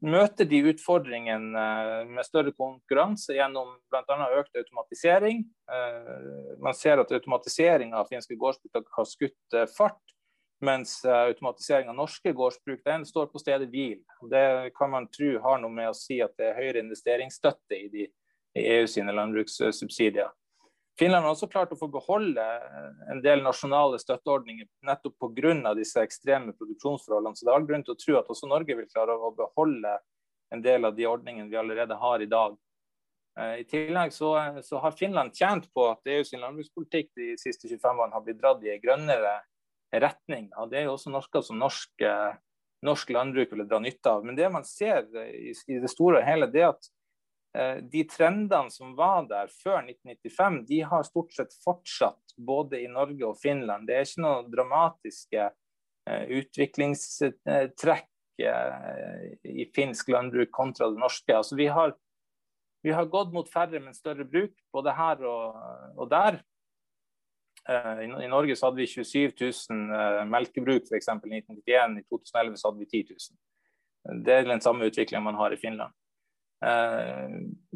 [0.00, 4.28] møte de utfordringene eh, med større konkurranse gjennom bl.a.
[4.40, 5.44] økt automatisering.
[5.70, 10.02] Eh, man ser at automatisering av finske gårdsbruk har skutt fart,
[10.60, 14.02] mens automatisering av norske gårdsbruk den står på stedet hvil.
[14.30, 17.86] Det kan man tro har noe med å si at det er høyere investeringsstøtte i,
[17.94, 18.10] de,
[18.58, 20.34] i EU sine landbrukssubsidier.
[21.00, 22.42] Finland har også klart å få beholde
[23.08, 25.72] en del nasjonale støtteordninger nettopp pga.
[25.74, 27.36] disse ekstreme produksjonsforholdene.
[27.36, 29.94] Så det er all grunn til å tro at også Norge vil klare å beholde
[30.52, 32.58] en del av de ordningene vi allerede har i dag.
[33.38, 34.34] Eh, I tillegg så,
[34.66, 38.42] så har Finland tjent på at EU sin landbrukspolitikk de siste 25 årene har blitt
[38.42, 39.34] dratt i en grønnere
[40.04, 40.50] retning.
[40.60, 42.32] Og Det er jo også noe som norsk, eh,
[42.84, 44.24] norsk landbruk vil dra nytte av.
[44.26, 46.99] Men det man ser i, i det store og hele, det er at Eh,
[47.82, 53.26] de trendene som var der før 1995, de har stort sett fortsatt både i Norge
[53.26, 53.88] og Finland.
[53.88, 58.08] Det er ikke noen dramatiske eh, utviklingstrekk
[58.44, 61.34] eh, i finsk landbruk kontra det norske.
[61.36, 61.96] Altså, vi, har,
[62.86, 65.60] vi har gått mot færre, men større bruk, både her og,
[65.96, 66.42] og der.
[67.70, 71.10] I, Norge så hadde vi 27 000 melkebruk f.eks.
[71.12, 71.98] i 1991.
[72.00, 74.22] I 2011 så hadde vi 10 000.
[74.24, 75.92] Det er den samme utviklingen man har i Finland.
[76.60, 77.28] Eh,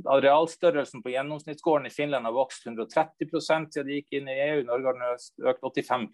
[0.04, 4.60] arealstørrelsen på gjennomsnittsgården i Finland har vokst 130 siden de gikk inn i EU.
[4.68, 6.10] Norge har den økt 85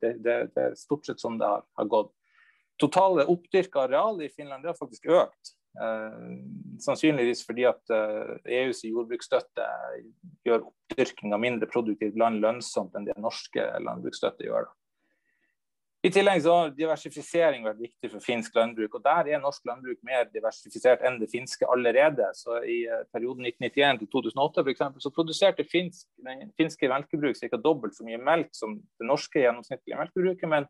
[0.00, 2.12] det, det, det, er stort sett sånn det har, har gått.
[2.80, 5.54] Totale oppdyrka areal i Finland har faktisk økt.
[5.78, 6.18] Eh,
[6.82, 9.66] sannsynligvis fordi at eh, EUs jordbruksstøtte
[10.48, 14.66] gjør oppdyrking av mindre produktivt land lønnsomt enn det norske landbruksstøtte gjør.
[16.00, 18.94] I tillegg så har diversifisering vært viktig for finsk landbruk.
[18.96, 22.24] og Der er norsk landbruk mer diversifisert enn det finske allerede.
[22.38, 26.06] Så I eh, perioden 1991 til 2008 for eksempel, så produserte finsk,
[26.56, 27.60] finske melkebruk ca.
[27.60, 30.48] dobbelt så mye melk som det norske gjennomsnittlige melkebruket.
[30.48, 30.68] Men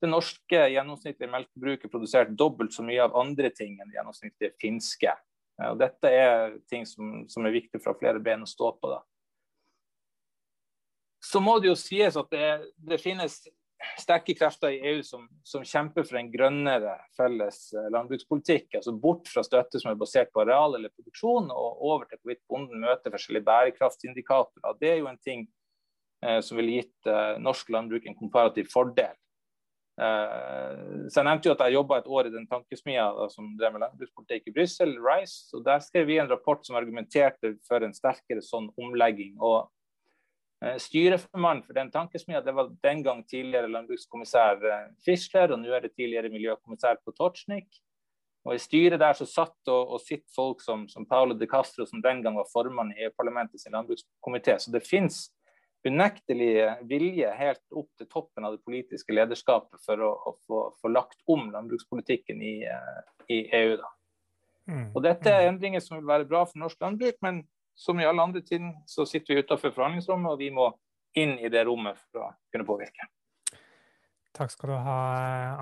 [0.00, 5.12] det norske gjennomsnittlige melkebruket produserte dobbelt så mye av andre ting enn det gjennomsnittlige finske.
[5.60, 8.94] Og dette er ting som, som er viktig fra flere ben å stå på.
[8.96, 9.02] da.
[11.20, 12.48] Så må det jo sies at det,
[12.80, 13.42] det finnes
[14.00, 18.78] sterke krefter i EU som, som, kjemper for en grønnere felles eh, landbrukspolitikk.
[18.78, 22.44] altså Bort fra støtte som er basert på areal eller produksjon, og over til hvorvidt
[22.50, 24.78] bonden møter forskjellige bærekraftsindikatorer.
[24.80, 25.44] Det er jo en ting
[26.24, 29.14] eh, som ville gitt eh, norsk landbruk en komparativ fordel.
[29.94, 33.76] Eh, så Jeg nevnte jo at jeg jobba et år i den tankesmia som drev
[33.76, 35.54] med landbrukspolitikk i Brussel, RISE.
[35.54, 39.36] og Der skrev vi en rapport som argumenterte for en sterkere sånn omlegging.
[39.40, 39.70] og
[40.78, 45.84] styreformann for den tankesmia det var den gang tidligere landbrukskommissær eh, Fischler, og nå er
[45.84, 47.68] det tidligere miljøkommissær Potocznik.
[48.44, 51.86] Og I styret der så satt og, og sitter folk som, som Paolo de Castro,
[51.88, 54.58] som den gang var formann i EU-parlamentets landbrukskomité.
[54.60, 55.22] Så det finnes
[55.84, 56.52] unektelig
[56.88, 61.20] vilje helt opp til toppen av det politiske lederskapet for å, å få, få, lagt
[61.30, 63.02] om landbrukspolitikken i, eh,
[63.32, 63.76] i EU.
[63.80, 63.90] da.
[64.68, 64.86] Mm.
[64.94, 67.42] Og Dette er endringer som vil være bra for norsk landbruk, men
[67.74, 70.70] som i alle andre ting så sitter vi utenfor forhandlingsrommet, og vi må
[71.18, 73.10] inn i det rommet for å kunne påvirke.
[74.34, 74.94] Takk skal du ha,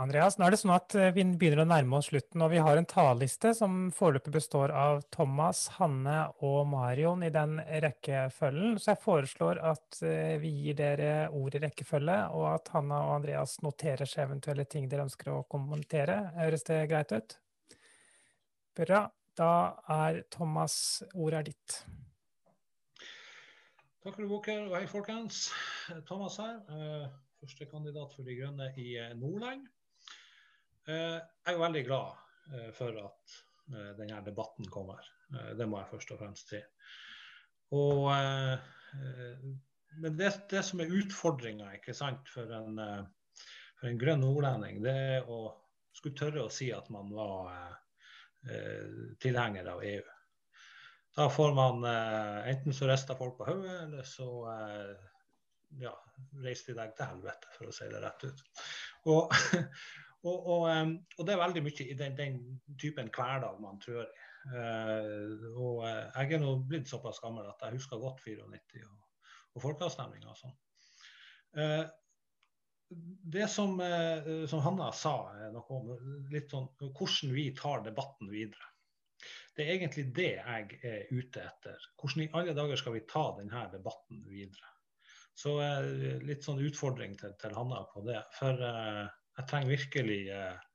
[0.00, 0.38] Andreas.
[0.38, 2.78] Nå er det sånn at eh, Vi begynner å nærme oss slutten, og vi har
[2.80, 8.78] en talerliste som foreløpig består av Thomas, Hanne og Marion i den rekkefølgen.
[8.80, 13.18] Så jeg foreslår at eh, vi gir dere ord i rekkefølge, og at Hanna og
[13.18, 16.16] Andreas noterer seg eventuelle ting dere ønsker å kommentere.
[16.40, 17.36] Høres det greit ut?
[18.80, 19.04] Bra.
[19.38, 19.52] Da
[19.88, 21.76] er Thomas, ordet er ditt.
[24.02, 25.46] Takk for boken, og hei folkens.
[26.08, 26.58] Thomas her.
[26.68, 29.64] Førstekandidat første kandidat for De Grønne i eh, Nordland.
[30.86, 32.20] Eh, jeg er veldig glad
[32.76, 33.34] for at
[33.96, 35.06] denne debatten kommer.
[35.56, 36.58] Det må jeg først og fremst si.
[37.78, 38.10] Og,
[40.02, 45.44] men det, det, som er utfordringa for, for, en grønn nordlending, det er å
[45.94, 47.81] skulle tørre å si at man var Eh,
[49.22, 50.02] tilhenger av EU.
[51.16, 55.08] Da får man eh, enten så rister folk på hodet, eller så eh,
[55.82, 55.92] ja,
[56.44, 58.40] reiser de deg til helvete, for å si det rett ut.
[59.12, 59.34] Og,
[60.28, 60.66] og, og,
[61.18, 62.38] og det er veldig mye i den, den
[62.80, 64.28] typen hverdag man trør i.
[65.54, 70.32] og jeg er nå blitt såpass gammel at jeg husker godt 94 og, og folkeavstemninga
[70.32, 70.56] og sånn
[73.34, 75.14] det som, eh, som, Hanna sa
[75.52, 75.92] noe om
[76.32, 78.68] litt sånn, hvordan vi tar debatten videre.
[79.56, 81.88] Det er egentlig det jeg er ute etter.
[82.00, 84.70] Hvordan i alle dager skal vi ta denne debatten videre?
[85.36, 88.20] Så eh, litt sånn utfordring til, til Hanna på det.
[88.38, 89.06] For eh,
[89.38, 90.71] jeg trenger virkelig eh, Eh,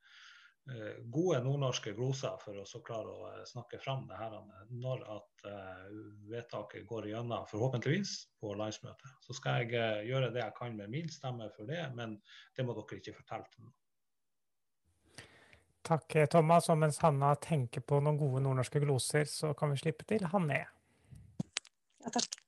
[1.14, 4.34] gode nordnorske gloser for å så klare å eh, snakke fram det her
[4.76, 5.86] når at uh,
[6.28, 9.14] vedtaket går igjennom, forhåpentligvis, på landsmøtet.
[9.24, 12.18] Så skal jeg gjøre det jeg kan med min stemme for det, men
[12.58, 13.78] det må dere ikke fortelle til noen.
[15.88, 16.68] Takk, Thomas.
[16.68, 20.66] Og mens Hanna tenker på noen gode nordnorske gloser, så kan vi slippe til Hanne.
[22.04, 22.42] Ja, takk.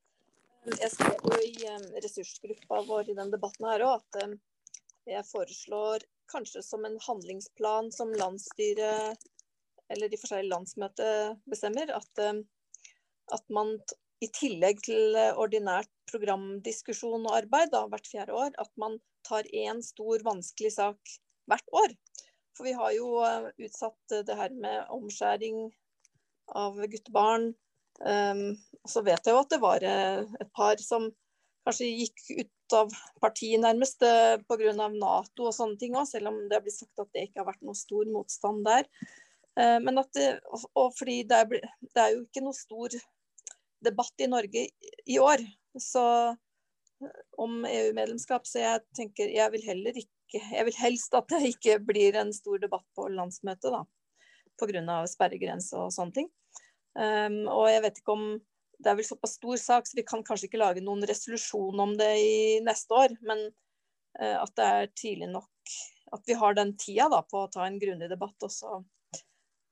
[0.68, 4.36] Jeg skrev jo i ressursgruppa vår i den debatten her òg at
[5.08, 9.30] jeg foreslår kanskje som en handlingsplan som landsstyret
[9.90, 12.42] eller de forskjellige landsmøtet bestemmer, at, eh,
[13.34, 13.74] at man
[14.22, 19.82] i tillegg til ordinært programdiskusjon og arbeid da, hvert fjerde år, at man tar én
[19.86, 21.16] stor, vanskelig sak
[21.50, 21.96] hvert år.
[22.58, 25.70] For vi har jo eh, utsatt det her med omskjæring
[26.60, 27.54] av guttebarn.
[28.00, 28.54] Um,
[28.88, 31.10] så vet jeg jo at det var et par som
[31.70, 32.92] kanskje gikk ut av
[33.22, 34.74] partiet nærmest eh, pga.
[34.90, 37.66] Nato og sånne ting òg, selv om det blitt sagt at det ikke har vært
[37.66, 38.90] noe stor motstand der.
[39.60, 40.28] Eh, men at det,
[40.74, 42.96] og fordi det er, det er jo ikke noe stor
[43.86, 44.66] debatt i Norge
[45.08, 45.44] i år
[45.80, 51.26] så eh, om EU-medlemskap, så jeg tenker jeg vil heller ikke Jeg vil helst at
[51.32, 53.80] det ikke blir en stor debatt på landsmøtet, da.
[54.62, 55.00] Pga.
[55.10, 56.28] sperregrense og sånne ting.
[56.94, 58.28] Um, og jeg vet ikke om
[58.80, 61.96] det er vel såpass stor sak, så vi kan kanskje ikke lage noen resolusjon om
[62.00, 63.16] det i neste år.
[63.28, 63.50] Men
[64.22, 65.76] uh, at det er tidlig nok
[66.16, 68.80] at vi har den tida da, på å ta en grundig debatt også.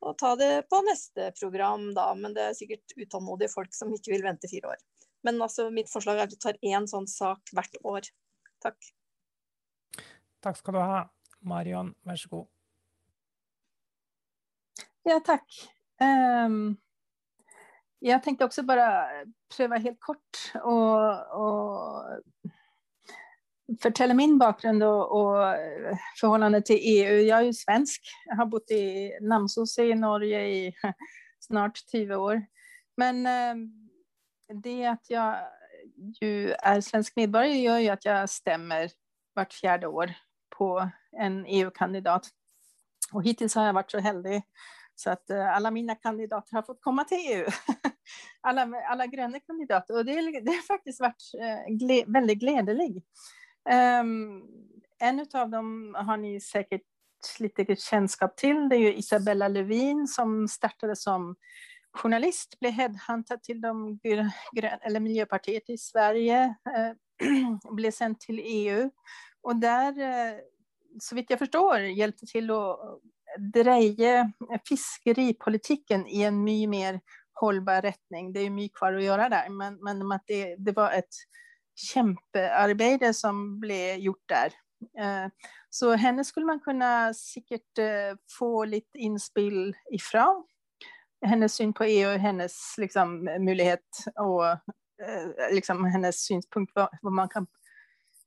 [0.05, 4.13] Og ta det på neste program da, men det er sikkert utålmodige folk som ikke
[4.13, 4.83] vil vente fire år.
[5.25, 8.11] Men altså, mitt forslag er at vi tar én sånn sak hvert år.
[8.63, 8.91] Takk.
[10.45, 11.01] Takk skal du ha.
[11.47, 12.45] Marion, vær så god.
[15.07, 15.47] Ja, takk.
[16.03, 16.77] Um
[17.99, 19.07] jag tänkte också bara
[19.57, 22.03] pröva helt kort och, och
[23.81, 25.55] fortelle min bakgrund och, och,
[26.19, 27.21] förhållande till EU.
[27.21, 28.01] Jag är ju svensk.
[28.25, 30.73] Jag har bott i Namsos i Norge i
[31.39, 32.45] snart 20 år.
[32.97, 33.55] Men eh,
[34.63, 35.37] det att jag
[36.21, 38.89] ju är svensk medborgare gör ju att jag stämmer
[39.33, 40.13] vart fjärde år
[40.57, 42.29] på en EU-kandidat.
[43.11, 44.43] Och hittills har jag varit så heldig
[44.95, 47.45] så att alla mina kandidater har fått komma till EU.
[48.41, 49.97] alla, alla gröna kandidater.
[49.97, 53.03] Och det, det har faktiskt varit uh, gle, väldigt glädjelig.
[54.01, 54.43] Um,
[54.99, 56.81] en av dem har ni säkert
[57.39, 58.69] lite kännskap till.
[58.69, 61.35] Det är ju Isabella Lövin som startade som
[61.97, 63.99] journalist, blev headhuntad till de,
[64.81, 66.55] eller Miljöpartiet i Sverige,
[67.71, 68.91] ble sänd till EU.
[69.61, 70.39] Där, eh,
[70.99, 72.79] så vitt jag förstår, hjälpte till att
[73.53, 74.31] dreie
[74.69, 77.01] fiskeripolitikken i en mye mer
[77.39, 78.33] hållbar retning.
[78.33, 81.19] Det är mye kvar å gjøre der, men, men at det, det, var et
[81.77, 84.55] kjempearbeid som ble gjort der.
[84.99, 85.27] Eh,
[85.69, 90.27] så henne skulle man kunne sikkert eh, få litt innspill ifra.
[91.25, 94.45] Hennes syn på EU, hennes liksom, mulighet og
[95.01, 97.47] eh, liksom, hennes synspunkt på man kan,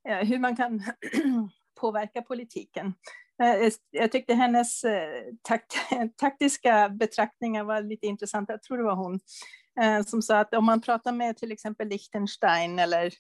[0.05, 0.83] hur man kan
[1.81, 2.95] påverka politikken.
[3.41, 4.75] Jeg tyckte hennes
[5.49, 5.77] takt,
[6.21, 8.59] taktiska betraktningar var litt intressanta.
[8.59, 9.21] Jeg tror det var hun
[10.05, 13.15] som sa at om man prater med till exempel Liechtenstein eller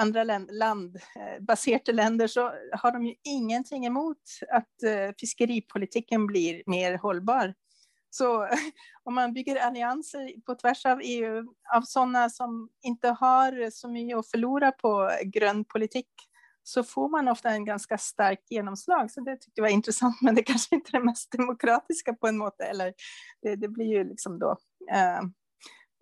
[0.00, 7.54] andra landbaserte länder så har de ju ingenting emot att eh, fiskeripolitikken blir mer hållbar.
[8.10, 8.48] Så
[9.04, 11.44] om man bygger allianser på tvers av EU
[11.74, 16.10] av sådana som inte har så mye å förlora på grønn politikk,
[16.68, 19.10] så får man ofte en ganske sterk gjennomslag.
[19.10, 22.28] Så det tyckte jeg var intressant, men det er kanskje ikke det mest demokratiske på
[22.28, 22.66] en måte.
[22.68, 22.92] Eller
[23.42, 24.50] det, det blir jo liksom da
[24.92, 25.22] eh,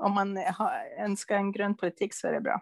[0.02, 0.72] Om man har,
[1.06, 2.58] ønsker en grønn politikk, så er det bra.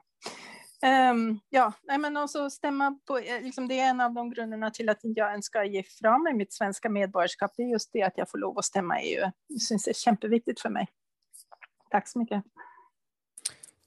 [0.85, 4.69] Um, ja, nei, men også stemme på, eh, liksom, Det er en av de grunnene
[4.77, 7.57] til at jeg ønsker å gi fra meg mitt svenske medborgerskap.
[7.57, 9.33] Det er just det at jeg får lov å stemme i EU.
[9.49, 10.93] Det syns jeg er kjempeviktig for meg.
[11.95, 12.45] Takk så mye.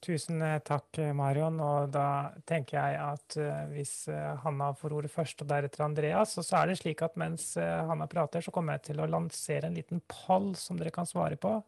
[0.08, 1.58] Tusen eh, takk, Marion.
[1.60, 3.92] Og da tenker jeg at uh, hvis
[4.44, 8.44] Hanna får ordet først, og deretter Andreas, så er det slik at mens Hanna prater,
[8.44, 11.58] så kommer jeg til å lansere en liten poll som dere kan svare på.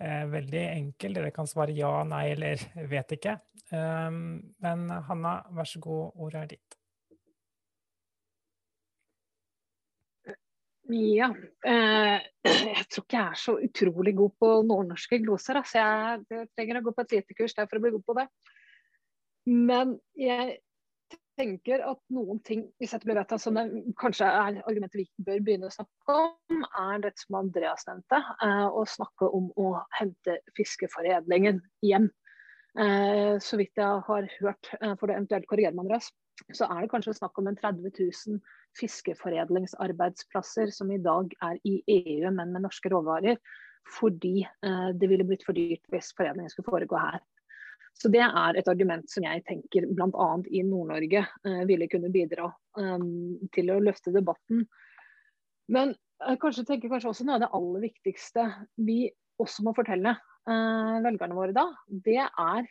[0.00, 1.14] veldig enkel.
[1.14, 3.36] Dere kan svare ja, nei eller vet ikke.
[3.70, 6.79] Men Hanna, vær så god, ordet er ditt.
[10.90, 11.28] Ja.
[11.66, 12.16] Eh,
[12.46, 15.60] jeg tror ikke jeg er så utrolig god på nordnorske gloser.
[15.60, 18.16] Altså jeg, trenger å gå på et lite kurs der for å bli god på
[18.18, 18.26] det.
[19.50, 20.58] Men jeg
[21.40, 23.64] tenker at noen ting hvis dette blir vedtatt, som det
[24.00, 28.22] kanskje er argumentet vi bør begynne å snakke om, er det som Andreas nevnte.
[28.46, 32.10] Eh, å snakke om å hente fiskeforedlingen hjem.
[32.78, 36.10] Eh, så vidt jeg har hørt, for det eventuelt korrigerer man Andreas,
[36.56, 38.38] så er det kanskje snakk om en 30 000
[38.78, 43.36] fiskeforedlingsarbeidsplasser som i dag er i EU, men med norske råvarer.
[43.90, 47.20] Fordi eh, det ville blitt for dyrt hvis foredlingen skulle foregå her.
[48.00, 50.28] Så Det er et argument som jeg tenker bl.a.
[50.48, 51.24] i Nord-Norge
[51.68, 52.46] ville kunne bidra
[53.52, 54.62] til å løfte debatten.
[55.68, 58.46] Men jeg kanskje tenker kanskje også noe av det aller viktigste
[58.86, 59.02] vi
[59.42, 60.14] også må fortelle
[60.48, 61.66] Eh, velgerne våre da,
[62.06, 62.68] det er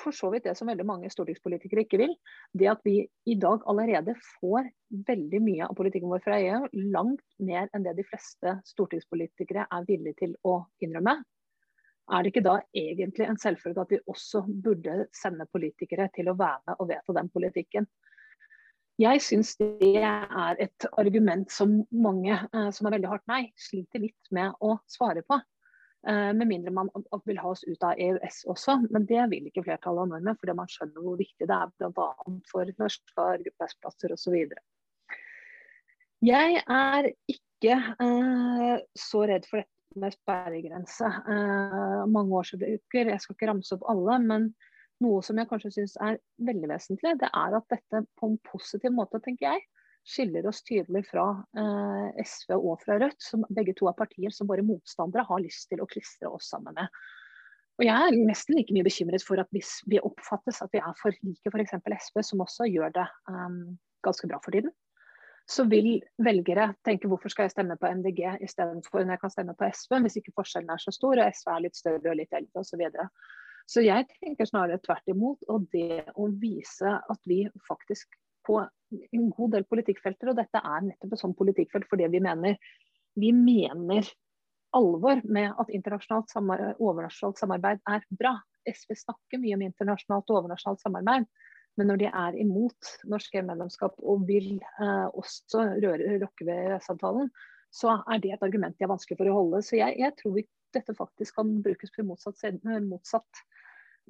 [0.00, 2.14] for så vidt det som veldig mange stortingspolitikere ikke vil.
[2.54, 4.68] Det at vi i dag allerede får
[5.08, 9.88] veldig mye av politikken vår fra EU, langt mer enn det de fleste stortingspolitikere er
[9.88, 11.18] villige til å innrømme.
[12.12, 16.36] Er det ikke da egentlig en selvfølge at vi også burde sende politikere til å
[16.36, 17.88] være med og vedta den politikken?
[19.00, 24.04] Jeg syns det er et argument som mange eh, som er veldig hardt nei, sliter
[24.04, 25.40] litt med å svare på.
[26.06, 26.90] Eh, med mindre man
[27.24, 30.38] vil ha oss ut av EØS også, men det vil ikke flertallet av nordmenn.
[30.40, 32.08] Fordi man skjønner hvor viktig det er bl.a.
[32.50, 34.36] for norske arbeidsplasser osv.
[36.24, 41.08] Jeg er ikke eh, så redd for dette med sperregrense.
[41.08, 44.48] Eh, mange årsbruker, jeg skal ikke ramse opp alle, men
[45.04, 48.92] noe som jeg kanskje syns er veldig vesentlig, det er at dette på en positiv
[48.94, 49.64] måte, tenker jeg,
[50.04, 51.26] skiller oss tydelig fra
[51.56, 55.70] eh, SV og fra Rødt, som begge to er partier som våre motstandere har lyst
[55.70, 56.92] til å klistre oss sammen med.
[57.80, 60.94] Og Jeg er nesten like mye bekymret for at hvis vi oppfattes at vi er
[61.00, 61.74] for like f.eks.
[62.06, 63.74] SV, som også gjør det um,
[64.06, 64.70] ganske bra for tiden,
[65.50, 69.56] så vil velgere tenke hvorfor skal jeg stemme på MDG istedenfor når jeg kan stemme
[69.58, 72.36] på SV, hvis ikke forskjellen er så stor og SV er litt større og litt
[72.38, 72.84] eldre osv.
[73.64, 75.44] Så, jeg tenker snarere tvert imot.
[75.52, 78.58] Og det å vise at vi faktisk på
[79.14, 82.58] en god del politikkfelter, og dette er nettopp et sånt politikkfelt for det vi mener
[83.14, 84.08] vi mener
[84.74, 88.34] alvor med at internasjonalt samarbeid, overnasjonalt samarbeid er bra.
[88.66, 91.28] SV snakker mye om internasjonalt og overnasjonalt samarbeid,
[91.78, 97.30] men når de er imot norsk EU-medlemskap og vil eh, også røre, rokke ved EØS-avtalen,
[97.74, 99.62] så er det et argument de er vanskelig for å holde.
[99.66, 100.38] Så jeg, jeg tror
[100.74, 102.42] dette faktisk kan brukes på motsatt,
[102.86, 103.42] motsatt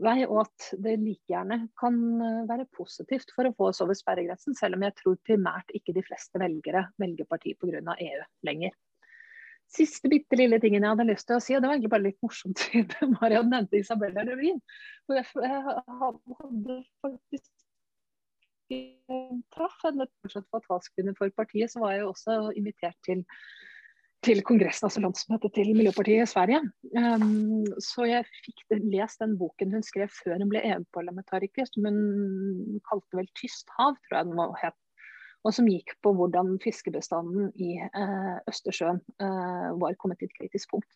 [0.03, 3.97] vei, og at det like gjerne kan eh, være positivt for å få oss over
[3.99, 7.95] sperregrensen, selv om jeg tror primært ikke de fleste velgere velger parti pga.
[7.95, 8.75] EU lenger.
[9.75, 12.07] Siste bitte lille tingen jeg hadde lyst til å si, og det var egentlig bare
[12.09, 14.61] litt morsomt siden Mariann nevnte Isabella Revin.
[15.07, 15.55] For jeg,
[16.01, 17.53] hadde faktisk
[19.53, 20.07] traff henne
[20.55, 23.25] var talskvinne for partiet, så var jeg også invitert til
[24.25, 26.61] til kongressen, altså landsmøtet til Miljøpartiet i Sverige.
[26.97, 32.81] Um, så jeg fikk lest den boken hun skrev før hun ble EU-parlamentariker, som hun
[32.89, 34.79] kalte vel 'Tyst hav', tror jeg den var het
[35.45, 40.71] og som gikk på hvordan fiskebestanden i uh, Østersjøen uh, var kommet til et kritisk
[40.73, 40.89] punkt.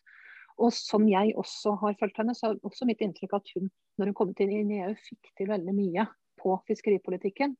[0.59, 4.09] Og som jeg også har fulgt henne, så er også mitt inntrykk at hun, når
[4.09, 6.07] hun kom inn i EU, fikk til veldig mye
[6.41, 7.53] på fiskeripolitikken.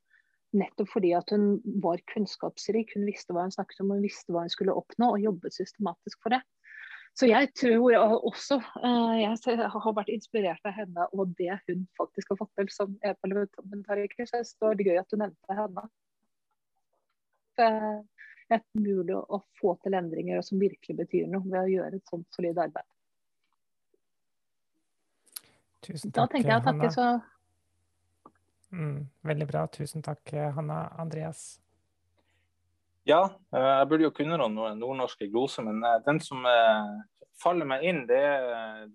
[0.58, 4.46] Nettopp fordi at hun var kunnskapsrik, hun visste hva hun snakket om, hun visste hva
[4.46, 6.42] hun skulle oppnå, og jobbet systematisk for det.
[7.18, 7.96] Så jeg tror
[8.30, 12.70] også eh, jeg har vært inspirert av henne og det hun faktisk har fått til
[12.72, 14.30] som e-parlamentariker.
[14.30, 15.90] Så det var gøy at du nevnte henne
[17.60, 22.28] er mulig å få til endringer som virkelig betyr noe, ved å gjøre et sånt
[22.36, 22.88] solid arbeid.
[25.86, 27.10] Tusen takk, da tenker jeg å takke så
[28.72, 29.00] mm,
[29.32, 29.66] Veldig bra.
[29.74, 31.60] Tusen takk, Hanna Andreas.
[33.10, 33.24] Ja,
[33.56, 36.92] eh, jeg burde jo kunne noen nordnorske gloser, men eh, den som eh,
[37.42, 38.20] faller meg inn, det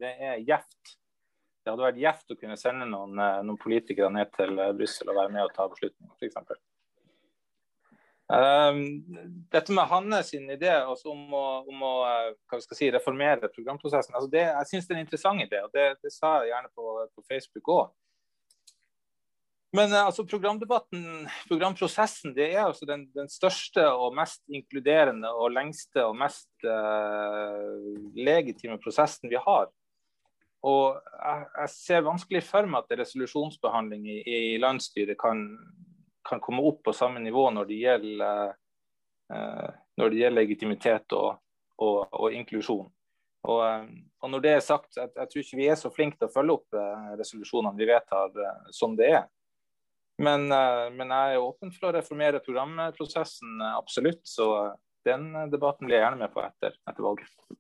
[0.01, 0.95] det er gjevt.
[1.65, 5.33] Det hadde vært gjevt å kunne sende noen, noen politikere ned til Brussel og være
[5.33, 6.61] med og ta beslutninger, f.eks.
[8.25, 8.83] Um,
[9.53, 11.95] dette med Hanne sin idé altså, om å, om å
[12.65, 15.63] si, reformere programprosessen, altså det, jeg syns det er en interessant idé.
[15.65, 17.91] og Det, det sa jeg gjerne på, på Facebook òg.
[19.75, 25.51] Men eh, altså, programdebatten, programprosessen, det er altså den, den, største og mest inkluderende og
[25.51, 27.73] lengste og mest uh,
[28.15, 29.67] legitime prosessen vi har.
[30.65, 35.43] Og jeg, jeg, ser vanskelig for meg at resolusjonsbehandling i, i landsstyret kan,
[36.25, 38.57] kan komme opp på samme nivå når det gjelder,
[39.35, 41.41] uh, når det gjelder legitimitet og,
[41.83, 42.87] og, og inklusjon.
[43.45, 43.61] Og,
[44.23, 46.33] og, når det er sagt, jeg, jeg, tror ikke vi er så flinke til å
[46.33, 46.77] følge opp
[47.19, 48.39] resolusjonene vi vedtar
[48.73, 49.27] som det er.
[50.23, 54.23] Men, men, jeg er åpen for å reformere programprosessen, absolutt.
[54.31, 54.47] Så
[55.05, 57.59] den debatten blir jeg gjerne med på etter, etter valget.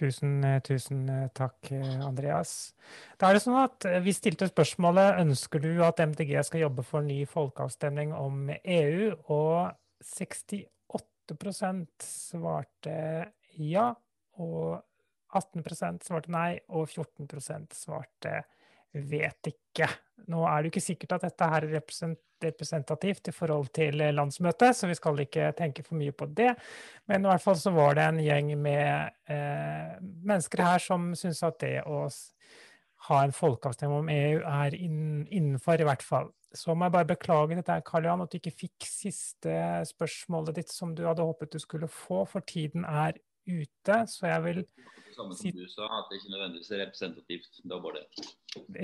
[0.00, 2.72] Tusen, eh, tusen eh, takk, eh, Andreas.
[3.20, 7.04] Da er det sånn at Vi stilte spørsmålet ønsker du at MDG skal jobbe for
[7.04, 12.96] ny folkeavstemning om EU, og 68% svarte
[13.60, 13.92] ja.
[14.40, 14.80] Og
[15.36, 18.40] 18% svarte nei, og 14% svarte
[18.92, 19.86] vet ikke.
[20.30, 21.76] Nå er det jo ikke sikkert at dette her er
[22.40, 26.52] representativt i forhold til landsmøtet, så vi skal ikke tenke for mye på det.
[27.10, 31.42] Men i hvert fall så var det en gjeng med eh, mennesker her som syns
[31.46, 32.02] at det å
[33.08, 36.28] ha en folkeavstemning om EU er innenfor, i hvert fall.
[36.52, 39.54] Så må jeg bare beklage dette, Karl Johan, at du ikke fikk siste
[39.88, 43.14] spørsmålet ditt som du hadde håpet du skulle få, for tiden er
[43.46, 44.00] ute.
[44.10, 44.64] Så jeg vil
[45.20, 47.60] samme som du sa, at det ikke nødvendigvis er representativt.
[47.70, 48.04] Da var det.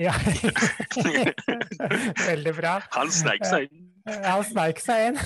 [0.05, 0.13] Ja.
[2.31, 2.73] Veldig bra.
[2.97, 3.85] Han sneik seg inn.
[4.25, 5.21] Han sneik seg inn.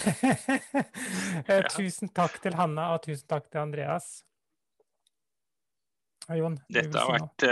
[1.78, 4.12] tusen takk til Hanna, og tusen takk til Andreas.
[6.32, 7.44] Jon, dette har vært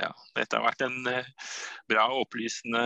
[0.00, 0.96] ja, dette har vært en
[1.90, 2.80] bra og opplysende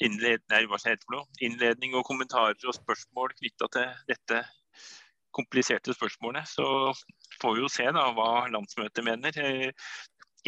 [0.00, 4.40] innledning, nei, innledning og kommentarer og spørsmål knytta til dette
[5.36, 6.44] kompliserte spørsmålene.
[6.48, 6.66] Så
[7.40, 9.38] får vi jo se da hva landsmøtet mener.
[9.38, 9.70] Eh,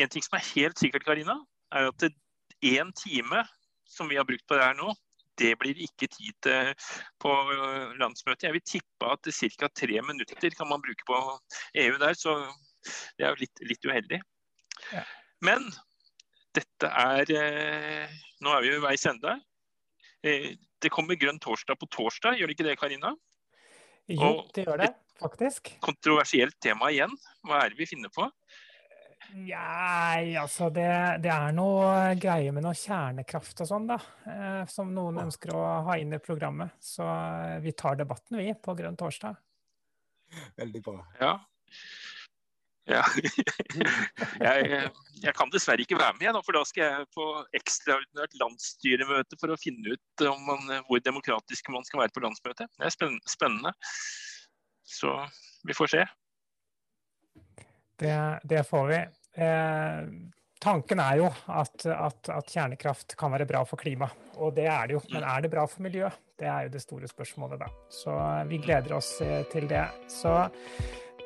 [0.01, 1.39] en ting som er helt sikkert, Karina,
[1.75, 2.07] er at
[2.65, 3.45] én time
[3.91, 4.95] som vi har brukt på det her nå,
[5.39, 6.71] det blir ikke tid til
[7.23, 8.49] på eh, landsmøtet.
[8.49, 9.71] Jeg vil tippe at ca.
[9.75, 11.21] tre minutter kan man bruke på
[11.83, 12.37] EU der, så
[13.19, 14.21] det er jo litt, litt uheldig.
[15.45, 15.67] Men
[16.55, 19.39] dette er eh, Nå er vi ved veis ende.
[20.25, 23.13] Det kommer grønn torsdag på torsdag, gjør det ikke det, Karina?
[24.13, 24.91] Jo, det gjør det,
[25.21, 25.75] faktisk.
[25.85, 27.15] Kontroversielt tema igjen.
[27.47, 28.29] Hva er det vi finner på?
[29.35, 30.91] Nei, altså det,
[31.25, 33.97] det, er noe greie med noe kjernekraft og sånn, da.
[34.31, 36.77] Eh, som noen ønsker å ha inn i programmet.
[36.85, 39.41] Så eh, vi tar debatten, vi, på Grønn torsdag.
[40.61, 41.01] Veldig bra.
[41.19, 41.33] Ja.
[42.91, 43.01] Ja.
[44.45, 44.89] Jeg,
[45.23, 47.25] jeg, kan dessverre ikke være med, for da skal jeg på
[47.57, 52.69] ekstraordinært landsstyremøte for å finne ut man, hvor demokratisk man skal være på landsmøtet.
[52.77, 53.73] Det er spennende.
[54.85, 55.15] Så
[55.65, 56.05] vi får se.
[57.97, 59.01] Det, det får vi.
[59.47, 60.03] Eh,
[60.61, 64.91] tanken er jo at, at, at, kjernekraft kan være bra for klima, og det er
[64.91, 65.03] det jo.
[65.15, 66.21] Men er det bra for miljøet?
[66.39, 67.71] Det er jo det store spørsmålet, da.
[67.93, 68.13] Så
[68.51, 69.87] vi gleder oss eh, til det.
[70.11, 70.35] Så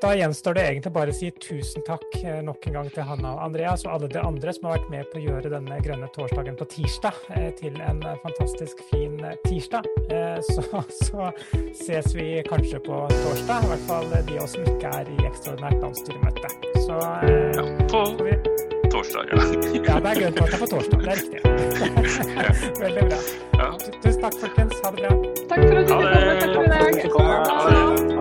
[0.00, 3.32] da gjenstår det egentlig bare å si tusen takk eh, nok en gang til Hanna
[3.34, 6.10] og Andreas og alle de andre som har vært med på å gjøre denne grønne
[6.14, 9.88] torsdagen på tirsdag eh, til en fantastisk fin tirsdag.
[10.46, 10.62] Så,
[11.04, 11.30] så
[11.76, 15.18] ses vi kanskje på torsdag, i hvert fall de av oss som ikke er i
[15.28, 16.52] ekstraordinært landsstyremøte.
[16.86, 17.00] Så
[17.58, 18.04] ja, på
[18.92, 19.40] torsdag, ja.
[19.88, 20.98] ja, det er grønn torsdag på torsdag.
[21.02, 21.40] Det er riktig.
[22.84, 23.72] Veldig bra.
[23.98, 24.78] Tusen takk, folkens.
[24.84, 25.12] Ha det bra.
[25.50, 26.70] Takk for at du kom.
[26.78, 27.50] Takk for i dag.
[27.50, 28.17] Ha det.